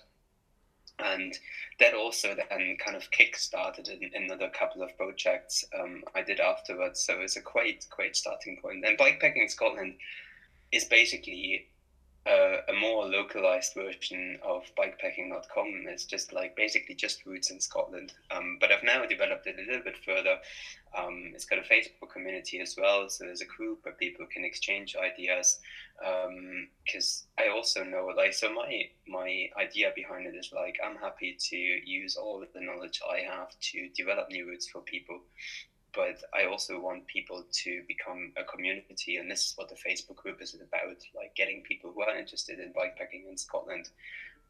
[0.99, 1.37] and
[1.79, 6.99] that also then kind of kick-started another couple of projects um, I did afterwards.
[6.99, 8.85] So it's a great, great starting point.
[8.85, 9.95] And bikepacking in Scotland
[10.71, 11.67] is basically
[12.25, 15.85] a, a more localized version of bikepacking.com.
[15.87, 18.13] It's just like basically just routes in Scotland.
[18.31, 20.37] Um, but I've now developed it a little bit further.
[20.97, 24.45] Um, it's got a Facebook community as well, so there's a group where people can
[24.45, 25.59] exchange ideas.
[26.85, 30.97] Because um, I also know, like, so my my idea behind it is like I'm
[30.97, 35.19] happy to use all of the knowledge I have to develop new routes for people
[35.93, 40.17] but I also want people to become a community, and this is what the Facebook
[40.17, 43.89] group is about: like getting people who are interested in bikepacking in Scotland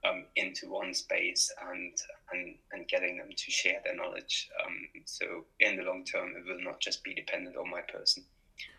[0.07, 1.93] um, into one space and
[2.31, 4.49] and and getting them to share their knowledge.
[4.63, 8.23] Um, so in the long term, it will not just be dependent on my person.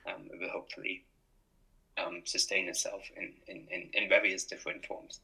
[0.07, 1.05] Um, it will hopefully
[1.99, 5.21] um, sustain itself in, in, in, in various different forms.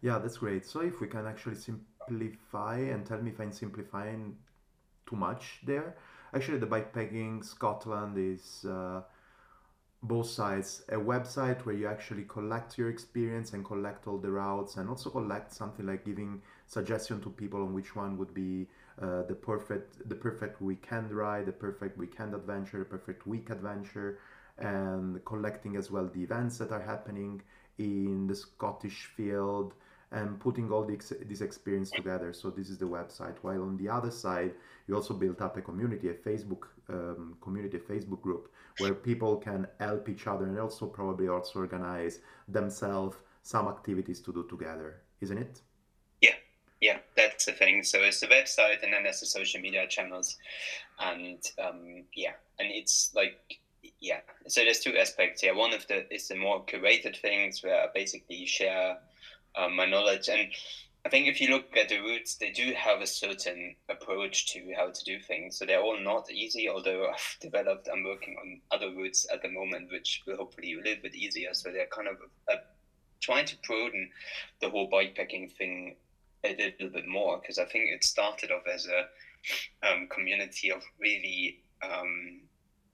[0.00, 0.66] Yeah, that's great.
[0.66, 4.36] So if we can actually simplify and tell me if I'm simplifying
[5.08, 5.96] too much there
[6.34, 9.02] Actually, the Bikepacking Scotland is uh,
[10.02, 14.76] both sides a website where you actually collect your experience and collect all the routes
[14.76, 18.66] and also collect something like giving suggestion to people on which one would be
[19.00, 24.18] uh, the perfect the perfect weekend ride the perfect weekend adventure the perfect week adventure
[24.58, 27.40] and collecting as well the events that are happening
[27.78, 29.74] in the scottish field
[30.12, 32.32] and putting all ex- this experience together.
[32.32, 33.36] So this is the website.
[33.42, 34.52] While on the other side,
[34.86, 39.36] you also built up a community, a Facebook um, community, a Facebook group where people
[39.36, 45.00] can help each other and also probably also organize themselves some activities to do together,
[45.20, 45.60] isn't it?
[46.20, 46.34] Yeah,
[46.80, 47.82] yeah, that's the thing.
[47.82, 50.36] So it's the website, and then there's the social media channels,
[51.00, 53.60] and um, yeah, and it's like
[54.00, 54.20] yeah.
[54.46, 55.54] So there's two aspects here.
[55.54, 58.98] One of the is the more curated things where I basically share
[59.56, 60.28] um, my knowledge.
[60.28, 60.48] And
[61.04, 64.72] I think if you look at the routes, they do have a certain approach to
[64.76, 65.58] how to do things.
[65.58, 69.50] So they're all not easy, although I've developed, I'm working on other routes at the
[69.50, 71.50] moment, which will hopefully be a little bit easier.
[71.54, 72.16] So they're kind of
[72.48, 72.62] a,
[73.20, 74.10] trying to broaden
[74.60, 75.96] the whole bikepacking thing
[76.44, 80.82] a little bit more, because I think it started off as a um, community of
[81.00, 82.42] really um,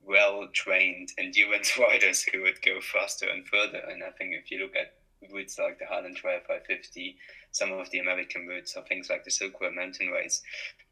[0.02, 3.82] well trained endurance riders who would go faster and further.
[3.90, 4.94] And I think if you look at
[5.32, 7.16] routes like the Highland Trail 550,
[7.50, 10.42] some of the American routes, or things like the Silk Road mountain race,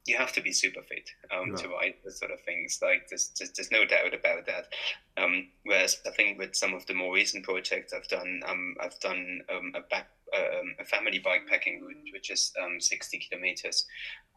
[0.07, 2.79] you have to be super fit um, to ride those sort of things.
[2.81, 4.69] Like there's, there's, there's no doubt about that.
[5.17, 8.99] Um, whereas I think with some of the more recent projects I've done, um, I've
[9.01, 13.87] done um, a back um, a family bikepacking route, which is um, 60 kilometers,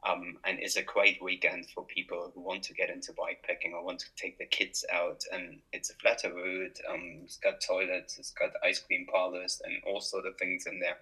[0.08, 3.84] um, and is a great weekend for people who want to get into bikepacking or
[3.84, 5.24] want to take the kids out.
[5.34, 6.80] And it's a flatter route.
[6.90, 10.80] Um, it's got toilets, it's got ice cream parlors, and all sort of things in
[10.80, 10.98] there.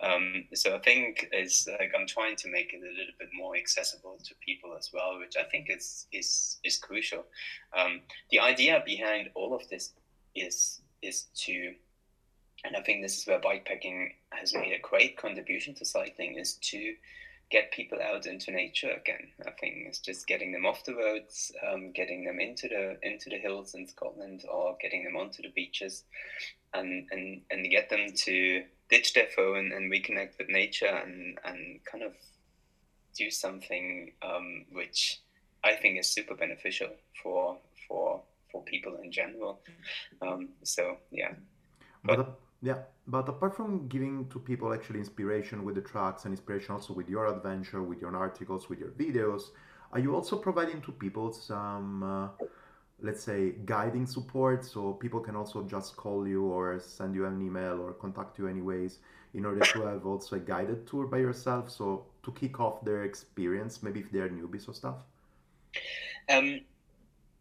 [0.00, 3.56] Um, so I think it's like I'm trying to make it a little bit more
[3.56, 7.24] accessible to people as well, which I think is is is crucial.
[7.76, 9.92] Um, the idea behind all of this
[10.34, 11.74] is is to
[12.64, 16.54] and I think this is where bikepacking has made a great contribution to cycling is
[16.54, 16.94] to
[17.50, 19.28] get people out into nature again.
[19.44, 23.28] I think it's just getting them off the roads, um, getting them into the into
[23.28, 26.04] the hills in Scotland, or getting them onto the beaches,
[26.74, 31.80] and and and get them to ditch their phone and reconnect with nature and and
[31.84, 32.12] kind of
[33.16, 35.20] do something um, which
[35.64, 36.90] I think is super beneficial
[37.22, 37.58] for
[37.88, 39.60] for for people in general.
[40.22, 41.32] Um, so yeah,
[42.04, 46.32] but, but yeah, but apart from giving to people actually inspiration with the tracks and
[46.32, 49.50] inspiration also with your adventure, with your articles, with your videos,
[49.92, 52.28] are you also providing to people some, uh,
[53.00, 57.40] let's say, guiding support so people can also just call you or send you an
[57.42, 58.98] email or contact you anyways
[59.34, 61.70] in order to have also a guided tour by yourself?
[61.70, 64.96] So to kick off their experience, maybe if they're newbies or stuff?
[66.28, 66.60] Um,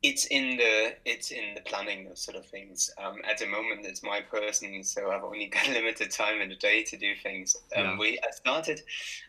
[0.01, 2.89] it's in the it's in the planning of sort of things.
[2.97, 6.55] Um, at the moment, it's my person, so I've only got limited time in the
[6.55, 7.57] day to do things.
[7.75, 7.97] Um, yeah.
[7.97, 8.81] We I started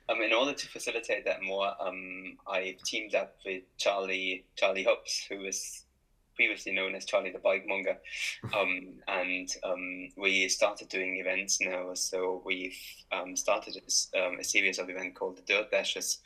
[0.08, 1.70] um, in order to facilitate that more.
[1.80, 5.84] Um, I teamed up with Charlie Charlie hops who was
[6.36, 7.98] previously known as Charlie the Bike Monger,
[8.56, 11.92] um, and um, we started doing events now.
[11.94, 12.78] So we've
[13.12, 16.18] um, started a, um, a, series of events called the Dirt Dashes,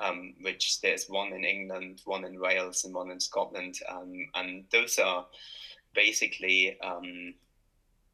[0.00, 4.64] um, which there's one in England, one in Wales, and one in Scotland, um, and
[4.72, 5.26] those are
[5.94, 6.78] basically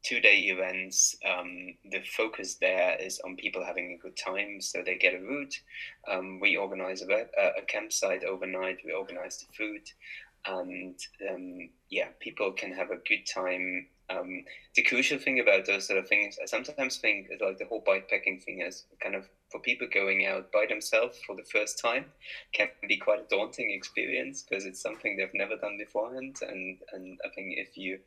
[0.07, 1.17] two day events.
[1.25, 4.61] Um, the focus there is on people having a good time.
[4.61, 5.55] So they get a route.
[6.09, 8.79] Um, we organize a, a, campsite overnight.
[8.85, 9.83] We organize the food
[10.47, 13.87] and um, yeah, people can have a good time.
[14.09, 14.45] Um,
[14.75, 18.43] the crucial thing about those sort of things, I sometimes think like the whole bikepacking
[18.45, 22.07] thing is kind of for people going out by themselves for the first time
[22.53, 26.37] can be quite a daunting experience because it's something they've never done beforehand.
[26.43, 27.99] And and I think if you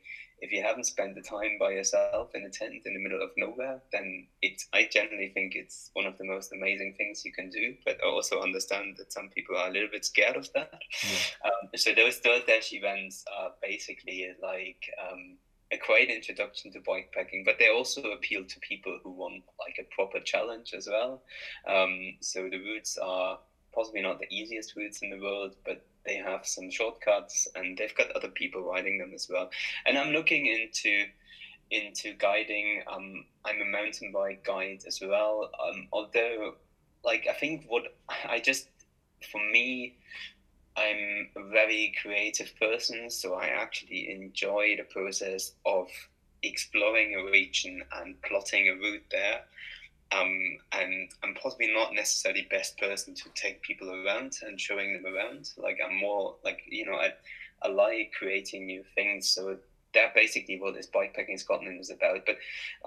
[0.41, 3.31] if you haven't spent the time by yourself in a tent in the middle of
[3.37, 7.49] nowhere, then it's I generally think it's one of the most amazing things you can
[7.49, 7.75] do.
[7.85, 10.81] But I also understand that some people are a little bit scared of that.
[11.03, 11.49] Yeah.
[11.49, 15.37] Um, so those dirt dash events are basically like um,
[15.71, 19.95] a great introduction to bikepacking, but they also appeal to people who want like a
[19.95, 21.21] proper challenge as well.
[21.67, 23.39] Um, so the routes are
[23.73, 27.95] possibly not the easiest routes in the world, but they have some shortcuts and they've
[27.95, 29.49] got other people riding them as well.
[29.85, 31.05] And I'm looking into
[31.71, 32.81] into guiding.
[32.91, 35.51] Um, I'm a mountain bike guide as well.
[35.63, 36.55] Um, although,
[37.03, 37.83] like I think what
[38.27, 38.69] I just
[39.31, 39.97] for me,
[40.79, 45.87] I'm a very creative person, so I actually enjoy the process of
[46.41, 49.41] exploring a region and plotting a route there
[50.11, 55.13] um, and I'm possibly not necessarily best person to take people around and showing them
[55.13, 55.51] around.
[55.57, 57.13] Like I'm more like you know I
[57.61, 59.29] I like creating new things.
[59.29, 59.57] So
[59.93, 62.25] that basically what this bikepacking Scotland is about.
[62.25, 62.37] But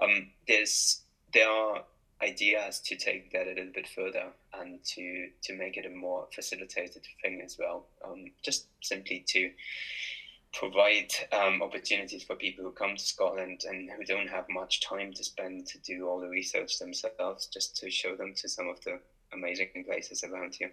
[0.01, 1.01] um, there's
[1.33, 1.83] there are
[2.21, 6.27] ideas to take that a little bit further and to to make it a more
[6.33, 7.85] facilitated thing as well.
[8.05, 9.51] Um, just simply to
[10.53, 15.11] provide um, opportunities for people who come to Scotland and who don't have much time
[15.13, 18.79] to spend to do all the research themselves, just to show them to some of
[18.81, 18.99] the
[19.33, 20.71] amazing places around here.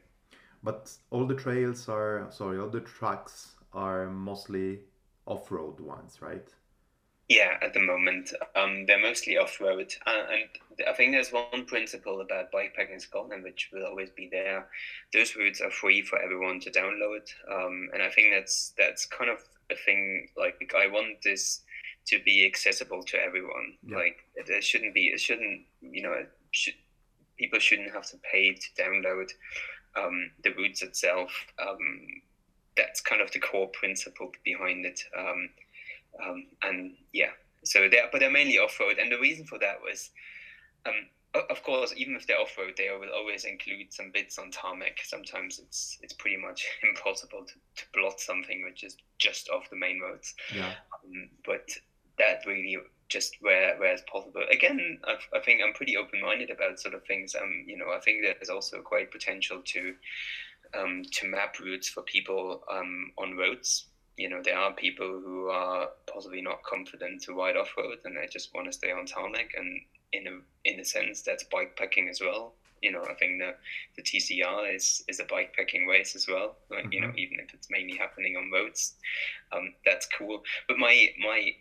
[0.63, 4.81] But all the trails are, sorry, all the tracks are mostly
[5.27, 6.47] off road ones, right?
[7.31, 9.95] Yeah, at the moment, um, they're mostly off road.
[10.05, 14.29] Uh, and I think there's one principle about bikepacking in Scotland which will always be
[14.33, 14.67] there.
[15.15, 17.31] Those routes are free for everyone to download.
[17.49, 19.39] Um, and I think that's that's kind of
[19.71, 21.61] a thing like I want this
[22.07, 23.75] to be accessible to everyone.
[23.87, 23.99] Yeah.
[23.99, 24.17] Like
[24.49, 26.75] there shouldn't be, it shouldn't, you know, should,
[27.39, 29.31] people shouldn't have to pay to download
[29.97, 31.31] um, the routes itself.
[31.61, 32.09] Um,
[32.77, 35.01] that's kind of the core principle behind it.
[36.25, 37.31] Um, and yeah,
[37.65, 38.99] so they're, but they're mainly off road.
[38.99, 40.11] And the reason for that was,
[40.87, 40.95] um,
[41.49, 44.99] of course, even if they're off road, they will always include some bits on tarmac.
[45.05, 49.77] Sometimes it's it's pretty much impossible to, to plot something which is just off the
[49.77, 50.35] main roads.
[50.55, 50.73] Yeah.
[51.05, 51.71] Um, but
[52.19, 52.77] that really
[53.09, 54.43] just where where it's possible.
[54.51, 57.35] Again, I, I think I'm pretty open minded about sort of things.
[57.35, 59.95] Um, you know, I think there's also quite potential to
[60.79, 63.87] um, to map routes for people um, on roads.
[64.21, 68.15] You know, there are people who are possibly not confident to ride off road and
[68.15, 69.81] they just want to stay on tarmac and
[70.13, 72.53] in a in a sense that's bikepacking as well.
[72.83, 73.55] You know, I think the
[73.97, 76.57] the TCR is is a bikepacking race as well.
[76.71, 76.93] Like, mm-hmm.
[76.93, 77.19] You know, mm-hmm.
[77.19, 78.93] even if it's mainly happening on roads,
[79.53, 80.43] um, that's cool.
[80.69, 81.55] But my my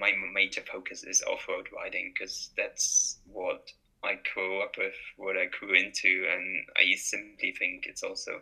[0.00, 3.70] my major focus is off road riding because that's what
[4.02, 8.40] I grew up with, what I grew into, and I simply think it's also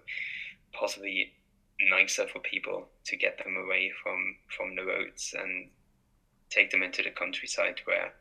[0.73, 1.33] possibly
[1.89, 5.71] nicer for people to get them away from from the roads and
[6.51, 8.13] take them into the countryside where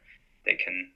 [0.46, 0.94] they can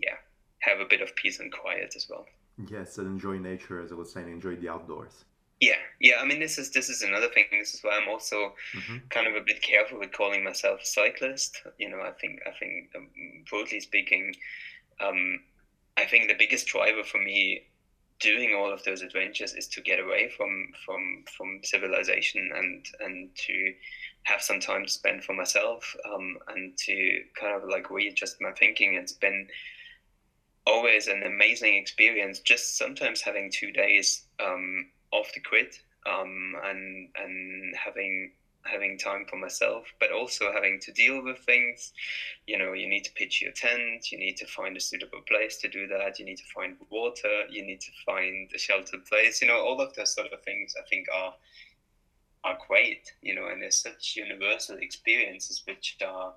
[0.00, 0.16] yeah,
[0.60, 2.26] have a bit of peace and quiet as well.
[2.68, 5.24] Yes, and enjoy nature, as I was saying, enjoy the outdoors.
[5.60, 6.16] Yeah, yeah.
[6.20, 7.44] I mean, this is this is another thing.
[7.50, 10.86] This is why I'm also hmm kind of a bit careful with calling myself a
[10.86, 11.62] cyclist.
[11.78, 13.10] You know, I think I think um,
[13.50, 14.34] broadly speaking,
[15.00, 15.40] um,
[15.96, 17.62] I think the biggest driver for me
[18.20, 23.30] doing all of those adventures is to get away from from from civilization and and
[23.34, 23.74] to
[24.24, 28.52] have some time to spend for myself um, and to kind of like readjust my
[28.52, 28.94] thinking.
[28.94, 29.46] It's been
[30.66, 32.40] always an amazing experience.
[32.40, 38.32] Just sometimes having two days um, off the grid um, and and having
[38.66, 41.92] having time for myself, but also having to deal with things.
[42.46, 45.58] You know, you need to pitch your tent, you need to find a suitable place
[45.58, 49.40] to do that, you need to find water, you need to find a sheltered place.
[49.40, 51.34] You know, all of those sort of things I think are
[52.44, 53.12] are great.
[53.22, 56.34] You know, and there's such universal experiences which are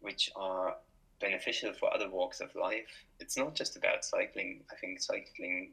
[0.00, 0.76] which are
[1.20, 3.04] beneficial for other walks of life.
[3.20, 4.62] It's not just about cycling.
[4.72, 5.72] I think cycling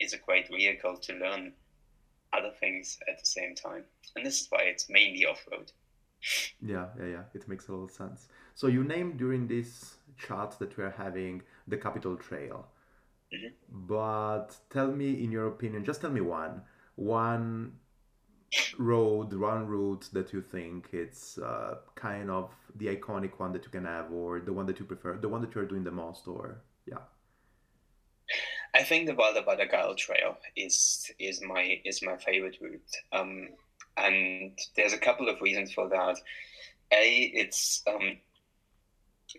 [0.00, 1.52] is a great vehicle to learn
[2.32, 3.84] other things at the same time.
[4.16, 5.72] And this is why it's mainly off road.
[6.60, 7.22] Yeah, yeah, yeah.
[7.34, 8.28] It makes a lot of sense.
[8.54, 12.66] So you named during this chat that we're having the Capital Trail.
[13.32, 13.52] Mhm.
[13.68, 16.62] But tell me, in your opinion, just tell me one,
[16.96, 17.78] one
[18.78, 23.70] road, one route that you think it's uh, kind of the iconic one that you
[23.70, 26.26] can have, or the one that you prefer, the one that you're doing the most,
[26.26, 27.02] or yeah.
[28.74, 32.96] I think the Wild About Argyll Trail is is my is my favorite route.
[33.12, 33.48] Um,
[33.96, 36.18] and there's a couple of reasons for that.
[36.92, 38.18] A, it's um,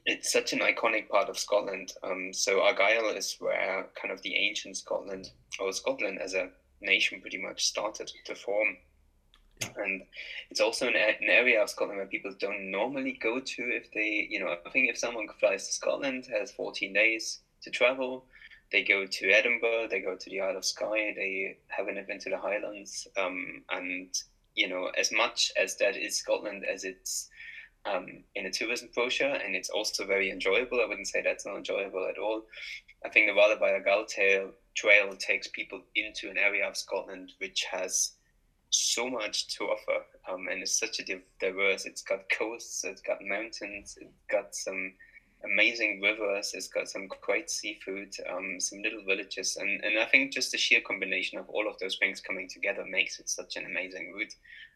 [0.06, 1.94] it's such an iconic part of Scotland.
[2.04, 6.50] Um, so Argyll is where kind of the ancient Scotland or Scotland as a
[6.82, 8.78] nation pretty much started to form.
[9.76, 10.04] And
[10.50, 14.28] it's also an, an area of Scotland where people don't normally go to if they,
[14.30, 18.26] you know, I think if someone flies to Scotland, has 14 days to travel,
[18.72, 22.30] they go to Edinburgh, they go to the Isle of Skye, they haven't been to
[22.30, 23.08] the Highlands.
[23.18, 24.14] Um, and,
[24.56, 27.30] you know, as much as that is Scotland as it's
[27.86, 30.82] um, in a tourism brochure, and it's also very enjoyable.
[30.82, 32.44] I wouldn't say that's not enjoyable at all.
[33.06, 37.32] I think the Wild About Argyll Trail, trail takes people into an area of Scotland
[37.40, 38.12] which has
[38.72, 41.86] so much to offer, um, and it's such a div- diverse.
[41.86, 44.94] It's got coasts, it's got mountains, it's got some
[45.44, 50.34] amazing rivers, it's got some great seafood, um, some little villages, and, and I think
[50.34, 53.66] just the sheer combination of all of those things coming together makes it such an
[53.66, 54.36] amazing route,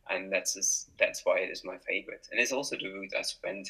[0.10, 2.28] and that's just, that's why it is my favorite.
[2.32, 3.70] And it's also the route I spent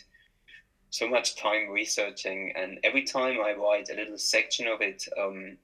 [0.89, 5.57] so much time researching, and every time I write a little section of it, um,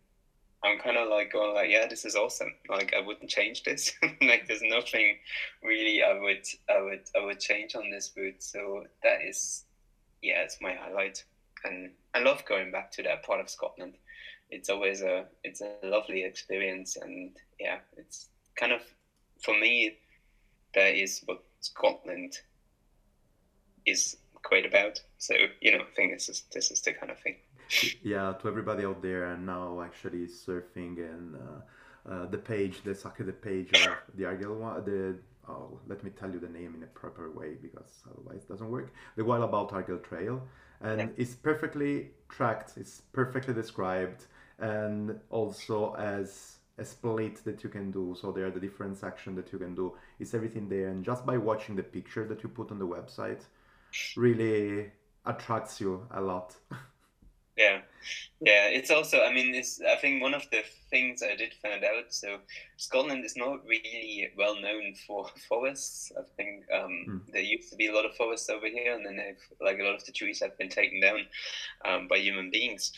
[0.63, 2.53] I'm kind of like going like, yeah, this is awesome.
[2.67, 3.93] Like I wouldn't change this.
[4.21, 5.15] like there's nothing
[5.63, 8.43] really I would I would I would change on this route.
[8.43, 9.63] So that is,
[10.21, 11.23] yeah, it's my highlight,
[11.63, 13.95] and I love going back to that part of Scotland.
[14.49, 18.81] It's always a it's a lovely experience, and yeah, it's kind of
[19.41, 19.97] for me
[20.75, 22.33] that is what Scotland
[23.85, 25.01] is great about.
[25.17, 27.35] So you know, I think this is this is the kind of thing.
[28.03, 32.95] yeah to everybody out there and now actually surfing and uh, uh, the page the
[32.95, 35.15] soccer the page of the Argyll one the
[35.49, 38.69] oh let me tell you the name in a proper way because otherwise it doesn't
[38.71, 38.93] work.
[39.17, 40.41] The Wild About Argyll Trail.
[40.81, 41.07] And Yeah.
[41.17, 44.27] it's perfectly tracked it's perfectly described
[44.59, 48.15] and also as a split that you can do.
[48.21, 49.93] So there are the different sections that you can do.
[50.19, 50.87] It's everything there.
[50.89, 53.41] And just by watching the picture that you put on the website
[54.15, 54.91] really
[55.25, 56.55] attracts you a lot
[57.59, 57.81] Yeah,
[58.41, 58.67] yeah.
[58.69, 59.81] It's also, I mean, it's.
[59.81, 62.05] I think one of the things I did find out.
[62.11, 62.39] So
[62.77, 66.11] Scotland is not really well known for forests.
[66.17, 67.17] I think um, Hmm.
[67.33, 69.83] there used to be a lot of forests over here, and then they've like a
[69.83, 71.27] lot of the trees have been taken down
[71.85, 72.93] um, by human beings.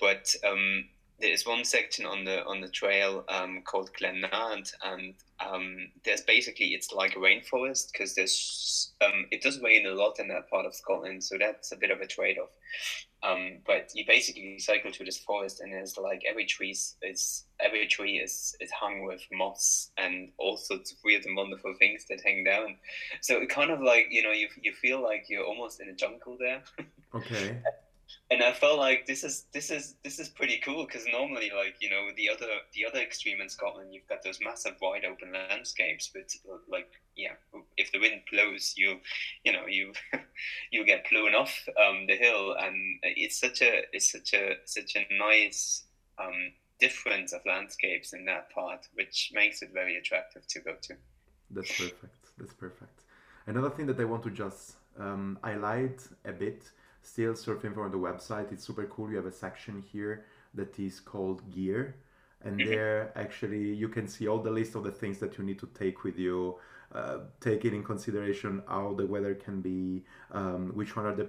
[0.00, 0.88] But um,
[1.20, 6.22] there is one section on the on the trail um, called Glenard, and um, there's
[6.22, 10.50] basically it's like a rainforest because there's um, it does rain a lot in that
[10.50, 12.50] part of Scotland, so that's a bit of a trade off.
[13.22, 16.70] Um, but you basically cycle through this forest, and it's like every tree
[17.02, 21.74] is, every tree is is hung with moss and all sorts of weird and wonderful
[21.78, 22.76] things that hang down.
[23.20, 25.94] So it kind of like you know you you feel like you're almost in a
[25.94, 26.62] jungle there.
[27.14, 27.58] okay
[28.30, 31.76] and I felt like this is this is this is pretty cool because normally like
[31.80, 35.32] you know the other the other extreme in Scotland you've got those massive wide open
[35.32, 36.30] landscapes but
[36.70, 37.32] like yeah
[37.76, 38.98] if the wind blows you
[39.44, 39.92] you know you
[40.72, 44.96] you get blown off um, the hill and it's such a it's such a such
[44.96, 45.84] a nice
[46.18, 50.94] um, difference of landscapes in that part which makes it very attractive to go to.
[51.50, 52.22] That's perfect.
[52.38, 53.02] That's perfect.
[53.46, 56.62] Another thing that I want to just um, highlight a bit,
[57.02, 59.10] still surfing from the website, it's super cool.
[59.10, 60.24] You have a section here
[60.54, 61.96] that is called gear,
[62.44, 65.58] and there actually you can see all the list of the things that you need
[65.58, 66.56] to take with you
[66.94, 71.28] uh, taking in consideration how the weather can be um, which one are the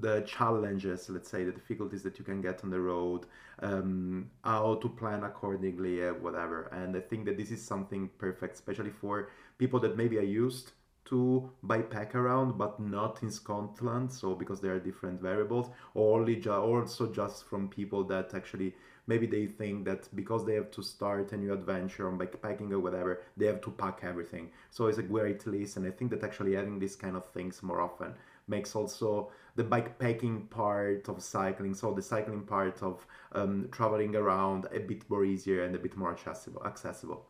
[0.00, 3.26] the challenges let's say the difficulties that you can get on the road
[3.60, 6.68] um, how to plan accordingly uh, whatever.
[6.72, 10.72] And i think that this is something perfect especially for people that maybe are used
[11.04, 16.36] to bikepack around but not in scotland so because there are different variables or only
[16.36, 18.74] ju- also just from people that actually
[19.06, 22.78] maybe they think that because they have to start a new adventure on bikepacking or
[22.78, 24.50] whatever they have to pack everything.
[24.70, 27.62] So it's a great list and i think that actually adding these kind of things
[27.62, 28.14] more often
[28.48, 34.66] makes also the bikepacking part of cycling so the cycling part of um, traveling around
[34.72, 37.26] a bit more easier and a bit more accessible accessible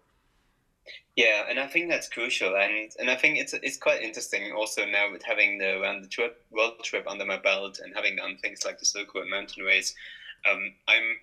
[1.16, 4.86] yeah, and I think that's crucial, and and I think it's it's quite interesting also
[4.86, 8.38] now with having the around the trip world trip under my belt and having done
[8.40, 9.94] things like the Silk Road mountain race.
[10.50, 11.16] Um, I'm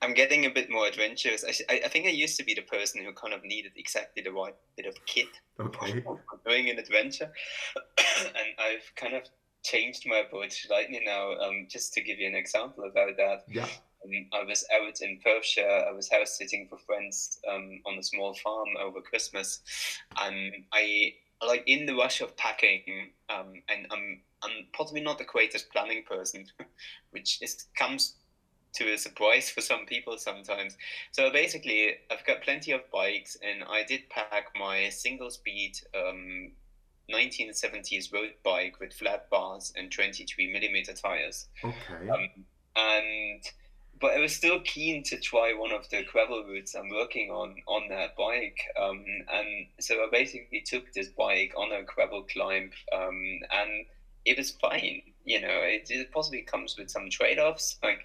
[0.00, 1.44] I'm getting a bit more adventurous.
[1.68, 4.32] I, I think I used to be the person who kind of needed exactly the
[4.32, 5.28] right bit of kit
[5.60, 6.00] okay.
[6.04, 7.30] for doing an adventure,
[7.98, 9.24] and I've kind of
[9.64, 11.32] changed my approach slightly now.
[11.32, 13.42] Um, just to give you an example about that.
[13.48, 13.66] Yeah.
[14.04, 15.86] Um, I was out in Perthshire.
[15.88, 19.60] I was house sitting for friends um, on a small farm over Christmas,
[20.20, 23.10] and I like in the rush of packing.
[23.28, 26.46] Um, and I'm I'm possibly not the greatest planning person,
[27.10, 28.16] which is comes
[28.74, 30.76] to a surprise for some people sometimes.
[31.12, 35.78] So basically, I've got plenty of bikes, and I did pack my single speed.
[35.94, 36.52] Um,
[37.12, 41.48] 1970s road bike with flat bars and 23 millimeter tires.
[41.62, 42.08] Okay.
[42.10, 42.28] Um,
[42.76, 43.42] and
[44.00, 47.56] but I was still keen to try one of the gravel routes I'm working on
[47.66, 48.58] on that bike.
[48.80, 53.86] Um, and so I basically took this bike on a gravel climb, um, and
[54.24, 55.02] it was fine.
[55.24, 58.00] You know, it, it possibly comes with some trade offs, like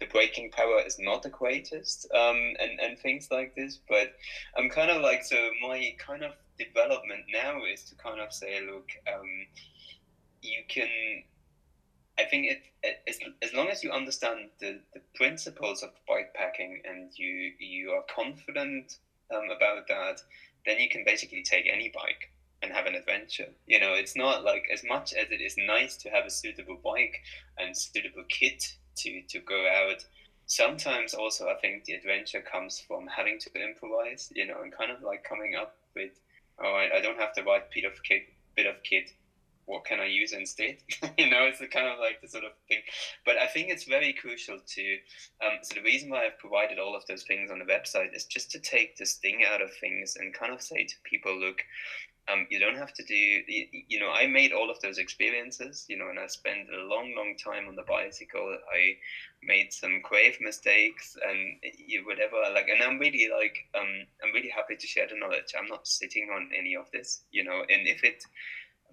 [0.00, 3.78] the braking power is not the greatest, um, and, and things like this.
[3.88, 4.14] But
[4.56, 8.60] I'm kind of like, so my kind of development now is to kind of say,
[8.64, 9.28] look, um,
[10.40, 10.88] you can
[12.18, 16.80] I think it, it as, as long as you understand the, the principles of bikepacking
[16.88, 18.98] and you you are confident
[19.34, 20.20] um, about that,
[20.66, 22.30] then you can basically take any bike
[22.62, 23.48] and have an adventure.
[23.66, 26.78] You know, it's not like as much as it is nice to have a suitable
[26.82, 27.20] bike
[27.58, 30.04] and suitable kit to to go out.
[30.46, 34.30] Sometimes also I think the adventure comes from having to improvise.
[34.34, 36.12] You know, and kind of like coming up with,
[36.62, 38.22] oh, I, I don't have the right bit of kit,
[38.54, 39.12] bit of kit
[39.66, 40.76] what can I use instead?
[41.18, 42.80] you know, it's kind of like the sort of thing.
[43.24, 44.96] But I think it's very crucial to.
[45.44, 48.24] Um, so the reason why I've provided all of those things on the website is
[48.24, 51.62] just to take this thing out of things and kind of say to people, look,
[52.28, 53.14] um, you don't have to do.
[53.14, 55.86] You, you know, I made all of those experiences.
[55.88, 58.56] You know, and I spent a long, long time on the bicycle.
[58.72, 58.96] I
[59.42, 62.36] made some grave mistakes and you whatever.
[62.54, 65.54] Like, and I'm really like, um, I'm really happy to share the knowledge.
[65.58, 67.22] I'm not sitting on any of this.
[67.32, 68.24] You know, and if it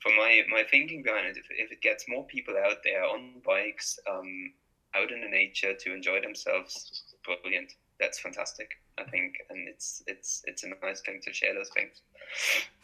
[0.02, 3.42] for my my thinking behind it, if, if it gets more people out there on
[3.46, 4.54] bikes, um,
[4.96, 7.74] out in the nature to enjoy themselves, brilliant.
[8.00, 8.72] That's fantastic.
[8.98, 12.02] I think, and it's it's it's a nice thing to share those things.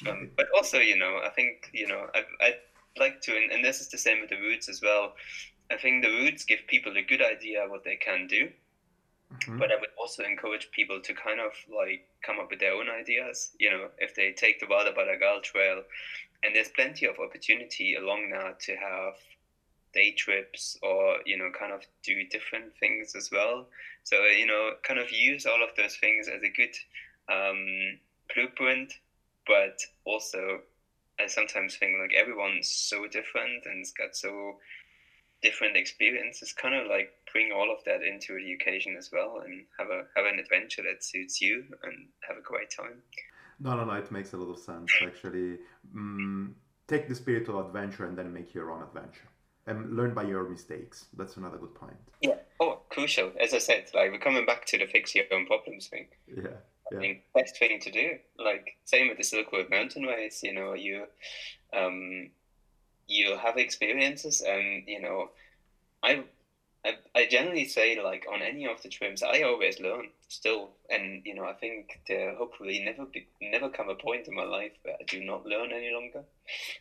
[0.08, 2.56] Um, but also, you know, I think you know I I
[2.98, 5.14] like to, and, and this is the same with the routes as well.
[5.72, 8.52] I think the routes give people a good idea what they can do,
[9.32, 9.60] Mhm.
[9.60, 12.90] but I would also encourage people to kind of like come up with their own
[12.90, 13.52] ideas.
[13.60, 15.84] You know, if they take the Wild About Argyll trail,
[16.44, 19.14] and there's plenty of opportunity along now to have
[19.94, 23.68] day trips or you know kind of do different things as well.
[24.04, 26.76] So you know, kind of use all of those things as a good
[27.28, 27.98] um,
[28.34, 28.94] blueprint,
[29.48, 30.60] but also
[31.20, 34.58] I sometimes think like everyone's so different and it's got so
[35.42, 39.66] different experiences kind of like bring all of that into the occasion as well and
[39.78, 43.02] have a have an adventure that suits you and have a great time
[43.60, 43.94] No, no, no.
[43.94, 45.60] It makes a lot of sense actually.
[45.96, 46.54] Mm,
[46.88, 49.28] take the spirit of adventure and then make your own adventure,
[49.68, 51.08] and learn by your mistakes.
[51.14, 51.98] That's another good point.
[52.22, 55.46] yeah oh crucial as i said like we're coming back to the fix your own
[55.46, 59.52] problems thing Yeah, I yeah, think best thing to do like same with the silk
[59.54, 61.06] road mountain race you know you
[61.76, 62.30] um
[63.08, 65.30] you have experiences and you know
[66.04, 66.24] I,
[66.86, 70.72] I i generally say like on any of the trims i always learn still.
[70.90, 74.44] And you know i think there hopefully never be never come a point in my
[74.44, 76.24] life where i do not learn any longer.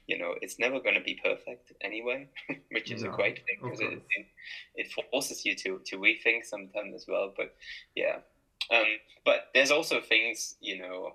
[0.06, 2.28] You know it's never going to be perfect anyway
[2.72, 4.26] which is No, a great thing because it, it,
[4.76, 7.32] it forces you to to rethink sometimes as well.
[7.36, 7.54] But
[7.94, 8.18] yeah.
[8.70, 8.86] Um
[9.24, 11.14] but there's also things you know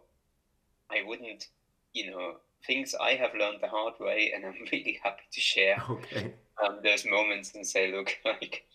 [0.92, 1.48] i wouldn't
[1.94, 2.38] you know
[2.68, 6.34] things i have learned the hard way and i'm really happy to share Okay.
[6.66, 8.66] um, those moments and say, look, like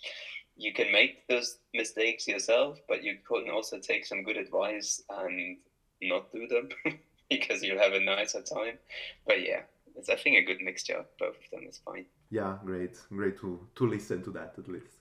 [0.57, 5.59] you can make those mistakes yourself, but you can also take some good advice and
[6.03, 6.68] not do them
[7.30, 8.78] because you'll have a nicer time.
[9.26, 9.62] But yeah,
[9.97, 12.07] it's I think a good mixture of both of them is fine.
[12.30, 14.99] Yeah, great, great to to listen to that at least.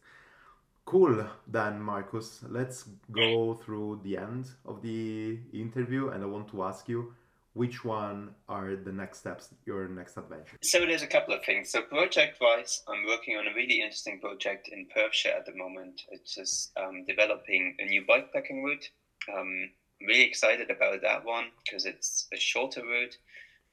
[0.86, 1.26] Cool.
[1.48, 6.90] Then Marcus, let's go through the end of the interview, and I want to ask
[6.90, 7.14] you
[7.54, 10.58] which one are the next steps, your next adventure?
[10.62, 11.70] So there's a couple of things.
[11.72, 16.02] So project-wise, I'm working on a really interesting project in Perthshire at the moment.
[16.10, 18.90] It's just um, developing a new bikepacking route.
[19.32, 19.70] Um,
[20.02, 23.18] I'm really excited about that one because it's a shorter route,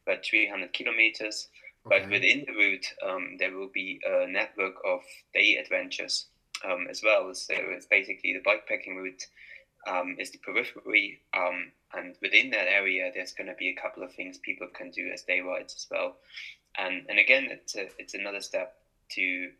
[0.06, 1.48] about 300 kilometers.
[1.86, 2.00] Okay.
[2.00, 5.00] But within the route, um, there will be a network of
[5.32, 6.26] day adventures
[6.64, 7.32] um, as well.
[7.34, 9.26] So it's basically the bikepacking route
[9.86, 14.02] um, is the periphery, um, and within that area, there's going to be a couple
[14.02, 16.16] of things people can do as day rides as well.
[16.78, 18.76] And and again, it's a, it's another step
[19.12, 19.50] to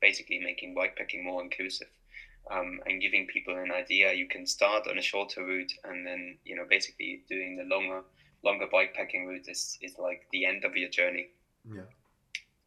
[0.00, 1.88] basically making bikepacking more inclusive.
[2.50, 4.12] Um, and giving people an idea.
[4.12, 8.02] You can start on a shorter route, and then you know basically doing the longer
[8.42, 11.28] longer bikepacking route is, is like the end of your journey.
[11.72, 11.82] Yeah.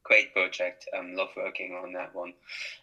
[0.03, 0.87] Great project.
[0.97, 2.33] Um, love working on that one.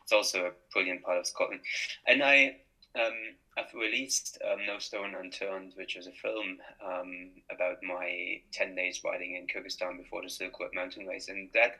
[0.03, 1.61] It's also a brilliant part of Scotland,
[2.07, 2.57] and I
[2.95, 8.75] um, I've released um, No Stone Unturned, which was a film um, about my 10
[8.75, 11.29] days riding in Kyrgyzstan before the Silk Road mountain race.
[11.29, 11.79] And that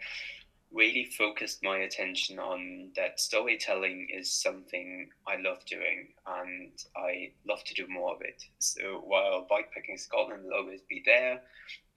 [0.73, 7.63] really focused my attention on that storytelling is something I love doing and I love
[7.65, 8.43] to do more of it.
[8.59, 11.43] So while bikepacking Scotland will always be there,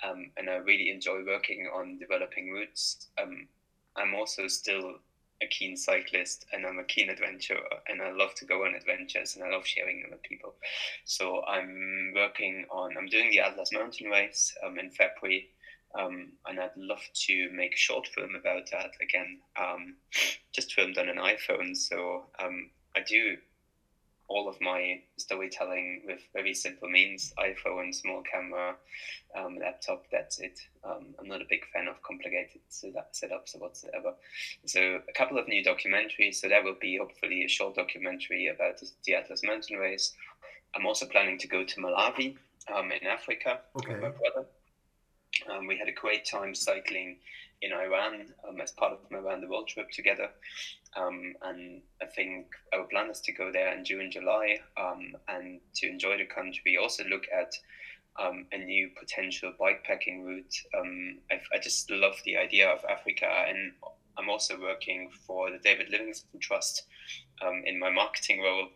[0.04, 3.48] um, and I really enjoy working on developing routes, um,
[3.96, 4.96] I'm also still
[5.42, 9.36] a keen cyclist and I'm a keen adventurer and I love to go on adventures
[9.36, 10.56] and I love sharing them with people.
[11.04, 15.50] So I'm working on, I'm doing the Atlas Mountain Race um, in February
[15.98, 19.96] um, and I'd love to make a short film about that again, um,
[20.54, 21.76] just filmed on an iPhone.
[21.76, 23.38] So um, I do
[24.28, 28.76] all of my storytelling with very simple means iphone small camera
[29.38, 30.60] um, laptop that's it.
[30.84, 34.14] Um, i'm not a big fan of complicated setups or whatsoever.
[34.66, 38.82] So a couple of new documentaries so that will be hopefully a short documentary about
[39.06, 40.14] the atlas mountain race.
[40.76, 42.36] I'm also planning to go to malawi
[42.74, 43.94] um, in africa okay.
[43.94, 44.48] with my brother.
[45.52, 47.18] Um, we had a great time cycling
[47.66, 50.30] in Iran um, as part of my around the world trip together.
[50.96, 55.60] Um, and I think our plan is to go there in June, July, um, and
[55.76, 56.62] to enjoy the country.
[56.66, 57.54] We Also look at
[58.18, 60.56] um, a new potential bikepacking route.
[60.78, 63.74] Um, I, just love the idea of Africa, and
[64.18, 66.84] I'm also working for the David Livingstone Trust
[67.46, 68.68] um, in my marketing role.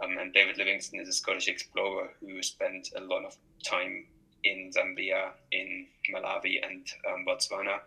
[0.00, 4.06] and David Livingstone is a Scottish explorer who spent a lot of time
[4.44, 6.86] in Zambia, in Malawi, and
[7.26, 7.80] Botswana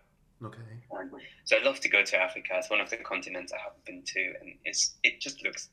[0.44, 0.60] Okay.
[0.98, 1.12] Um,
[1.44, 2.54] so I'd love to go to Africa.
[2.54, 5.70] It's one of the continents I haven't been to, and it's it just looks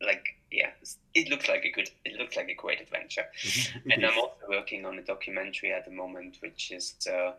[0.00, 0.70] like yeah,
[1.14, 3.24] it looks like a good, it looks like a great adventure.
[3.90, 7.32] and I'm also working on a documentary at the moment, which is uh,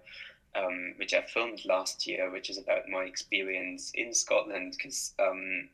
[0.55, 4.75] um, which I filmed last year, which is about my experience in Scotland.
[4.77, 5.69] Because um,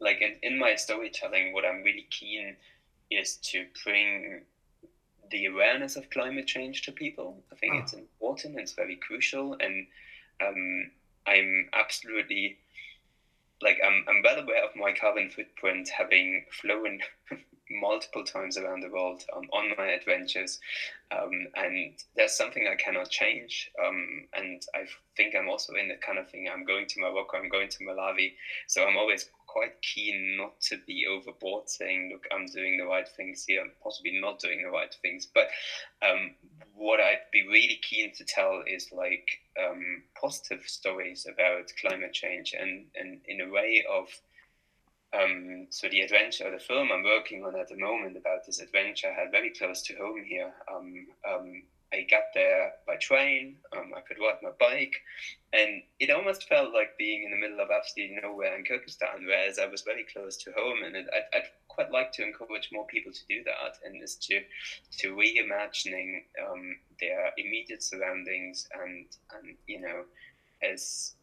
[0.00, 2.56] like in, in my storytelling, what I'm really keen
[3.10, 4.42] is to bring
[5.30, 7.42] the awareness of climate change to people.
[7.52, 7.78] I think oh.
[7.78, 8.58] it's important.
[8.58, 9.86] It's very crucial, and
[10.40, 10.90] um,
[11.26, 12.58] I'm absolutely
[13.60, 17.00] like I'm, I'm well aware of my carbon footprint, having flown
[17.70, 20.60] multiple times around the world um, on my adventures,
[21.10, 23.70] um, and there's something I cannot change.
[23.84, 26.48] Um, and I think I'm also in the kind of thing.
[26.52, 27.36] I'm going to Morocco.
[27.36, 28.34] I'm going to Malawi,
[28.68, 33.08] so I'm always quite keen not to be overboard saying, look, I'm doing the right
[33.08, 35.26] things here, I'm possibly not doing the right things.
[35.26, 35.48] But
[36.02, 36.34] um,
[36.74, 42.54] what I'd be really keen to tell is like um, positive stories about climate change
[42.58, 44.06] and, and in a way of
[45.12, 49.12] um, so the adventure, the film I'm working on at the moment about this adventure
[49.12, 50.52] had very close to home here.
[51.92, 53.56] I got there by train.
[53.76, 54.94] Um, I could ride my bike,
[55.52, 59.24] and it almost felt like being in the middle of absolutely nowhere in Kyrgyzstan.
[59.26, 62.86] Whereas I was very close to home, and I'd, I'd, quite like to encourage more
[62.86, 64.40] people to do that, and is to
[64.98, 70.04] to reimagining um, their immediate surroundings, and and you know,
[70.62, 71.14] as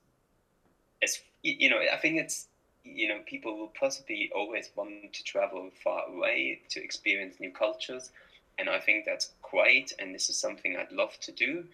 [1.03, 2.47] as you know, I think it's
[2.83, 8.11] you know people will possibly always want to travel far away to experience new cultures
[8.57, 9.93] and I think that's great.
[9.99, 11.65] And this is something I'd love to do.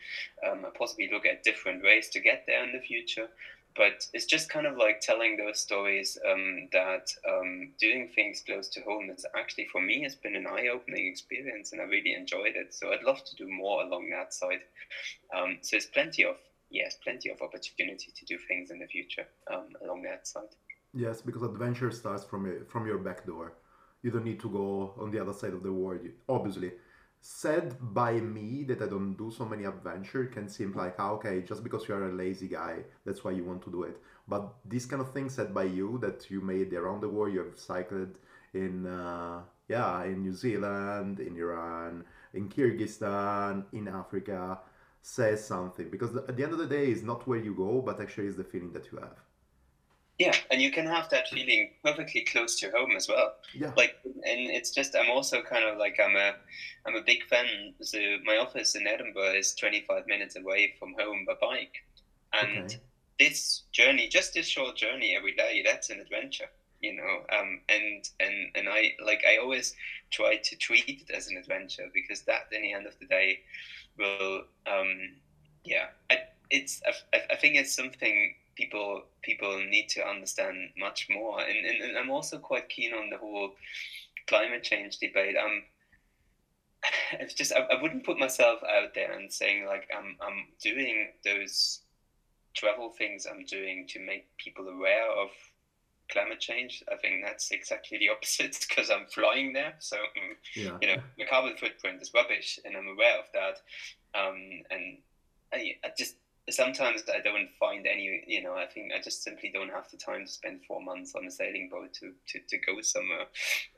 [0.48, 3.28] Um, I possibly look at different ways to get there in the future.
[3.76, 8.68] But it's just kind of like telling those stories um, that um, doing things close
[8.70, 12.56] to home is actually for me has been an eye-opening experience, and I really enjoyed
[12.56, 12.74] it.
[12.74, 14.60] So I'd love to do more along that side.
[15.34, 16.36] Um, so there's plenty of
[16.70, 20.54] yes, plenty of opportunity to do things in the future um, along that side.
[20.94, 23.54] Yes, because adventure starts from from your back door.
[24.02, 26.02] You don't need to go on the other side of the world.
[26.28, 26.72] Obviously,
[27.22, 31.42] said by me that I don't do so many adventure can seem like ah, okay,
[31.44, 34.02] just because you are a lazy guy, that's why you want to do it.
[34.28, 37.40] But this kind of thing said by you that you made around the world, you
[37.40, 38.18] have cycled
[38.54, 44.60] in uh, yeah in New Zealand, in Iran, in Kyrgyzstan, in Africa,
[45.02, 48.02] says something because at the end of the day, it's not where you go, but
[48.02, 49.18] actually is the feeling that you have.
[50.22, 53.34] Yeah, and you can have that feeling perfectly close to home as well.
[53.54, 53.72] Yeah.
[53.76, 56.34] Like, and it's just I'm also kind of like I'm a
[56.86, 57.74] I'm a big fan.
[57.82, 61.76] So my office in Edinburgh is 25 minutes away from home by bike,
[62.34, 62.80] and Okay.
[63.20, 66.50] this journey, just this short journey every day, that's an adventure.
[66.82, 69.74] You know, um, and and and I like I always
[70.12, 73.40] try to treat it as an adventure because that, in the end of the day,
[73.98, 75.20] will um,
[75.64, 76.18] yeah, I,
[76.50, 76.82] it's
[77.14, 81.98] I, I think it's something people people need to understand much more, and, and, and
[81.98, 83.52] I'm also quite keen on the whole
[84.28, 85.36] climate change debate.
[85.38, 85.64] Um,
[87.20, 91.10] it's just I, I wouldn't put myself out there and saying like I'm I'm doing
[91.26, 91.82] those
[92.54, 95.30] travel things I'm doing to make people aware of
[96.12, 96.84] climate change.
[96.92, 100.78] I think that's exactly the opposite because I'm flying there, so mm, Yeah.
[100.82, 103.62] you know the carbon footprint is rubbish, and I'm aware of that.
[104.14, 104.38] Um,
[104.70, 104.98] and
[105.54, 106.16] I, I just
[106.50, 108.24] sometimes I don't find any.
[108.28, 111.14] You know, I think I just simply don't have the time to spend four months
[111.16, 113.26] on a sailing boat to to, to go somewhere.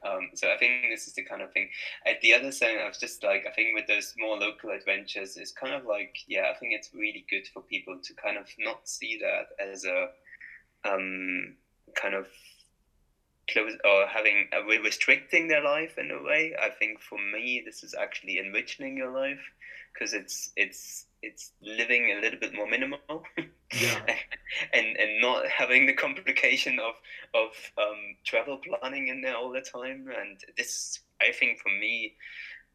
[0.06, 1.70] Um, so I think this is the kind of thing.
[2.06, 5.38] At the other side, I was just like I think with those more local adventures,
[5.38, 8.48] it's kind of like yeah, I think it's really good for people to kind of
[8.60, 10.08] not see that as a
[10.86, 11.56] um,
[11.96, 12.28] kind of
[13.52, 16.56] close or having uh, re- restricting their life in a way.
[16.62, 19.44] I think for me, this is actually enriching your life
[19.94, 23.00] because it's it's it's living a little bit more minimal
[23.82, 24.02] Yeah.
[24.74, 26.94] and and not having the complication of
[27.34, 30.08] of um, travel planning in there all the time.
[30.20, 32.16] And this, I think, for me.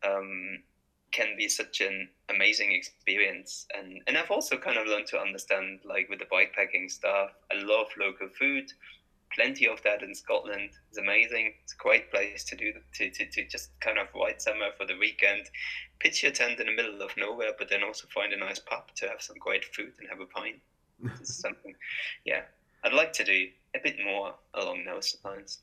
[0.05, 0.63] Um,
[1.11, 5.81] can be such an amazing experience and and I've also kind of learned to understand
[5.85, 8.71] like with the bikepacking stuff I love local food
[9.35, 13.27] plenty of that in Scotland it's amazing it's a great place to do to, to,
[13.27, 15.51] to just kind of white summer for the weekend
[15.99, 18.85] pitch your tent in the middle of nowhere but then also find a nice pub
[18.95, 20.57] to have some great food and have a pint
[21.21, 21.75] it's something
[22.25, 22.43] yeah
[22.85, 25.59] I'd like to do a bit more along those lines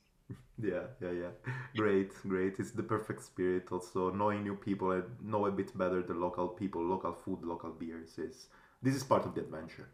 [0.58, 1.52] Yeah, yeah, yeah.
[1.76, 2.60] Great, great.
[2.60, 3.72] It's the perfect spirit.
[3.72, 7.72] Also, knowing new people and know a bit better the local people, local food, local
[7.72, 8.48] beers is
[8.82, 9.90] this is part of the adventure.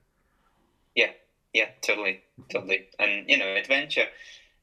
[1.53, 2.87] Yeah, totally, totally.
[2.99, 4.07] And you know, adventure,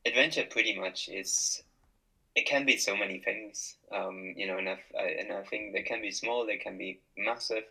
[0.05, 1.62] adventure, pretty much is.
[2.34, 5.72] It can be so many things, um, you know, and I've, I, and I think
[5.72, 7.64] they can be small, they can be massive,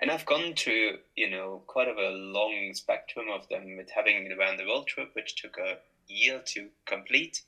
[0.00, 4.24] and I've gone through, you know, quite of a long spectrum of them with having
[4.24, 7.42] an around the world trip, which took a year to complete,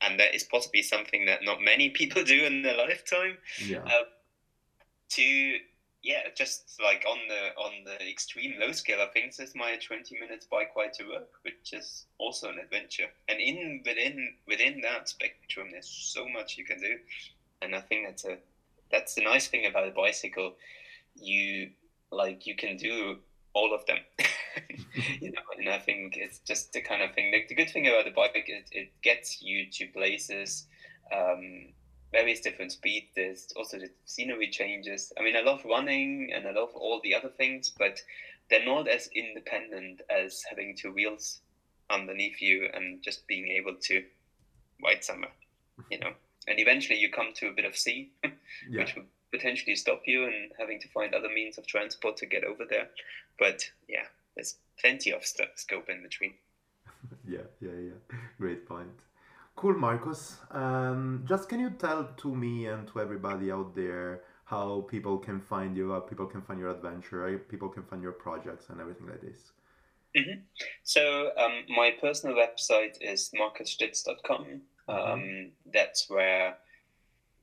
[0.00, 4.04] and that is possibly something that not many people do in their lifetime Yeah, uh,
[5.10, 5.58] to
[6.06, 10.16] yeah just like on the on the extreme low scale of things is my 20
[10.20, 13.08] minutes bike ride to work which is also an adventure.
[13.28, 16.94] And in within within that spectrum there's so much you can do.
[17.60, 18.38] And i think that's a
[18.92, 20.54] that's the nice thing about a bicycle.
[21.16, 21.70] You
[22.12, 23.18] like you can do
[23.52, 23.98] all of them.
[25.20, 27.86] You know and i think it's just the kind of thing the, the good thing
[27.86, 30.66] about the bike is it gets you to places
[31.12, 31.74] um,
[32.16, 33.08] various different speed.
[33.14, 35.12] There's also the scenery changes.
[35.18, 38.00] I mean, I love running and I love all the other things, but
[38.48, 41.40] they're not as independent as having two wheels
[41.90, 44.02] underneath you and just being able to
[44.82, 45.32] ride somewhere,
[45.90, 46.12] you know.
[46.48, 48.30] And eventually you come to a bit of sea, yeah,
[48.80, 52.44] which would potentially stop you and having to find other means of transport to get
[52.44, 52.88] over there.
[53.38, 56.34] But yeah, there's plenty of st- scope in between.
[57.28, 58.18] yeah, yeah, yeah.
[59.56, 60.36] Cool, Markus.
[60.50, 65.40] Um, just can you tell to me and to everybody out there how people can
[65.40, 68.80] find you, how people can find your adventure, how people can find your projects and
[68.80, 69.52] everything like this?
[70.82, 74.60] So um, my personal website is markusstitz.com.
[74.88, 76.58] Um, that's where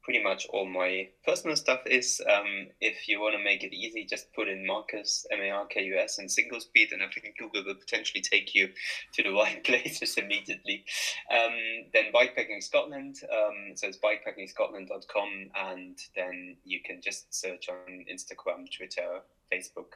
[0.04, 2.22] pretty much all my personal stuff is.
[2.30, 5.66] Um, if you want to make it easy, just put in Markus M A R
[5.66, 8.70] K U S and single speed, and I think Google will potentially take you
[9.14, 10.84] to the right places immediately.
[11.32, 11.54] Um,
[11.94, 13.20] then bikepacking Scotland.
[13.32, 19.22] Um, so it's bikepackingscotland.com, and then you can just search on Instagram, Twitter,
[19.52, 19.94] Facebook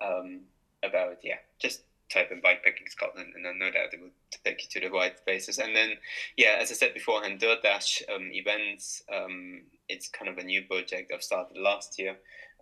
[0.00, 0.40] um,
[0.82, 1.82] about yeah, just
[2.14, 5.14] type in bikepacking Scotland, and then no doubt it will take you to the right
[5.26, 5.58] places.
[5.58, 5.90] And then,
[6.36, 9.02] yeah, as I said beforehand, Dirt Dash um, events.
[9.12, 12.16] Um, it's kind of a new project I've started last year.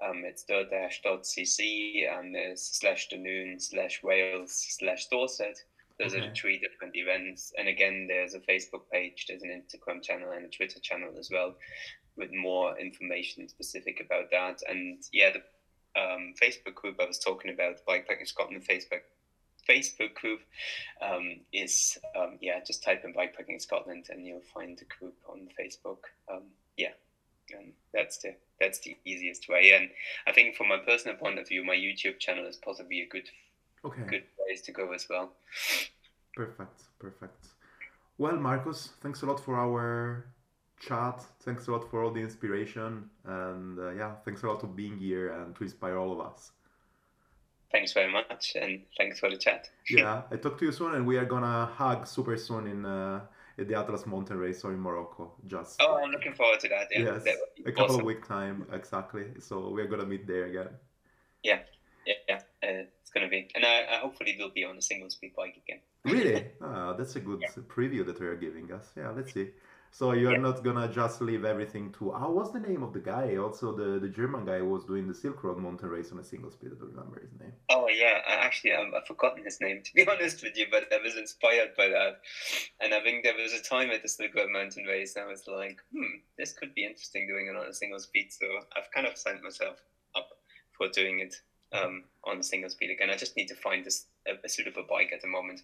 [0.04, 1.60] Um, it's dirtdash.cc
[2.18, 5.58] and there's slash Dunoon slash Wales slash Dorset.
[6.00, 6.28] Those are Okay.
[6.28, 7.52] the three different events.
[7.58, 11.30] And again, there's a Facebook page, there's an Instagram channel, and a Twitter channel as
[11.30, 11.54] well,
[12.16, 14.58] with more information specific about that.
[14.68, 15.42] And yeah, the
[16.00, 19.02] um, Facebook group I was talking about, Bikepacking Scotland Facebook
[19.68, 20.40] Facebook group
[21.00, 25.48] um, is um, yeah, just type in Bikepacking Scotland and you'll find the group on
[25.58, 25.98] Facebook.
[26.30, 26.44] Um,
[26.76, 26.92] yeah,
[27.52, 29.72] and that's the that's the easiest way.
[29.74, 29.90] And
[30.26, 33.28] I think from my personal point of view, my YouTube channel is possibly a good
[33.84, 34.02] Okay.
[34.06, 35.32] good place to go as well.
[36.36, 37.46] Perfect, perfect.
[38.18, 40.26] Well, Markus, thanks a lot for our
[40.80, 41.20] chat.
[41.40, 44.96] Thanks a lot for all the inspiration, and uh, yeah, thanks a lot for being
[44.98, 46.52] here and to inspire all of us.
[47.72, 49.70] Thanks very much, and thanks for the chat.
[49.90, 53.20] Yeah, I talk to you soon, and we are gonna hug super soon in uh,
[53.58, 55.32] at the Atlas Mountain Race or in Morocco.
[55.46, 56.88] Just Oh, I'm looking forward to that.
[56.90, 57.36] Yeah, yes, that
[57.66, 58.00] a couple awesome.
[58.00, 59.24] of week time exactly.
[59.40, 60.68] So we are gonna meet there again.
[61.42, 61.60] Yeah,
[62.06, 65.32] yeah, uh, it's gonna be, and I, I hopefully will be on a single speed
[65.34, 65.80] bike again.
[66.04, 66.46] Really?
[66.60, 68.84] ah, that's a good preview that we are giving us.
[68.96, 69.48] Yeah, let's see.
[69.92, 70.38] So you are Yeah.
[70.38, 72.12] not gonna just leave everything to.
[72.12, 73.36] Ah, what's the name of the guy?
[73.36, 76.24] Also, the the German guy who was doing the Silk Road mountain race on a
[76.24, 76.72] single speed.
[76.72, 77.54] I don't remember his name.
[77.68, 80.92] Oh yeah, I actually um, I've forgotten his name to be honest with you, but
[80.92, 82.20] I was inspired by that,
[82.80, 85.44] and I think there was a time at the Silk Road Mountain Race I was
[85.46, 88.32] like, hmm, this could be interesting doing it on a single speed.
[88.32, 88.46] So
[88.76, 89.78] I've kind of signed myself
[90.14, 90.28] up
[90.76, 91.34] for doing it
[91.72, 93.10] um, on a single speed again.
[93.10, 95.62] I just need to find this a, a suitable bike at the moment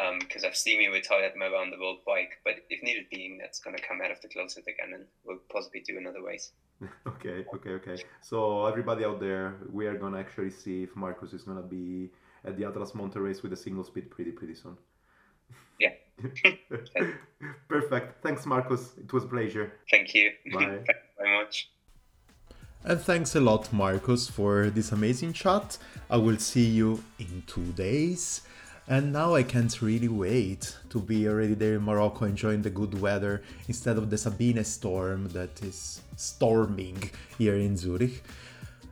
[0.00, 3.76] um, because I've semi-retired my round the world bike, but if needed being, that's going
[3.76, 6.52] to come out of the closet again, and we'll possibly do another race.
[7.06, 8.02] okay, okay, okay.
[8.22, 12.10] So everybody out there, we are gonna actually see if Markus is gonna be
[12.44, 14.76] at the Atlas mountain race with a single speed pretty pretty soon.
[15.78, 15.90] Yeah.
[17.68, 18.22] Perfect.
[18.22, 18.92] Thanks, Markus.
[18.98, 19.74] It was a pleasure.
[19.90, 20.30] Thank you.
[20.52, 20.64] Bye.
[20.86, 21.70] Thank you very much.
[22.84, 25.78] And thanks a lot, Markus, for this amazing chat.
[26.10, 28.40] I will see you in two days.
[28.88, 33.00] And now I can't really wait to be already there in Morocco enjoying the good
[33.00, 38.24] weather instead of the Sabine storm that is storming here in Zurich.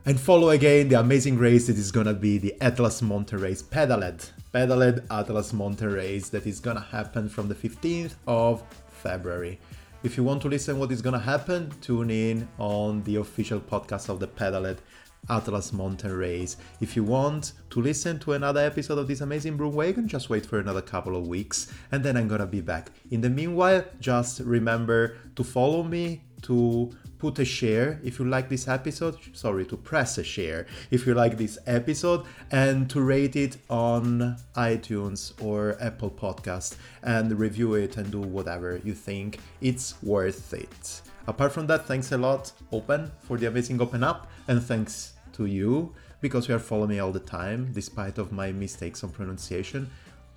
[0.05, 4.31] And follow again the amazing race that is gonna be the Atlas Mountain Race Pedaled.
[4.53, 9.59] Pedaled Atlas Mountain Race that is gonna happen from the 15th of February.
[10.03, 14.09] If you want to listen what is gonna happen, tune in on the official podcast
[14.09, 14.81] of the Pedaled
[15.29, 16.57] Atlas Mountain Race.
[16.79, 20.43] If you want to listen to another episode of this amazing broom wagon, just wait
[20.43, 22.89] for another couple of weeks and then I'm gonna be back.
[23.11, 26.89] In the meanwhile, just remember to follow me, to
[27.21, 31.13] put a share if you like this episode, sorry, to press a share if you
[31.13, 37.95] like this episode, and to rate it on iTunes or Apple Podcast and review it
[37.97, 41.01] and do whatever you think it's worth it.
[41.27, 45.45] Apart from that, thanks a lot, Open, for the amazing Open Up, and thanks to
[45.45, 49.91] you because you are following me all the time, despite of my mistakes on pronunciation,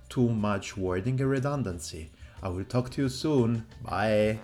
[0.07, 2.11] too much wording and redundancy.
[2.43, 3.65] I will talk to you soon.
[3.81, 4.39] Bye.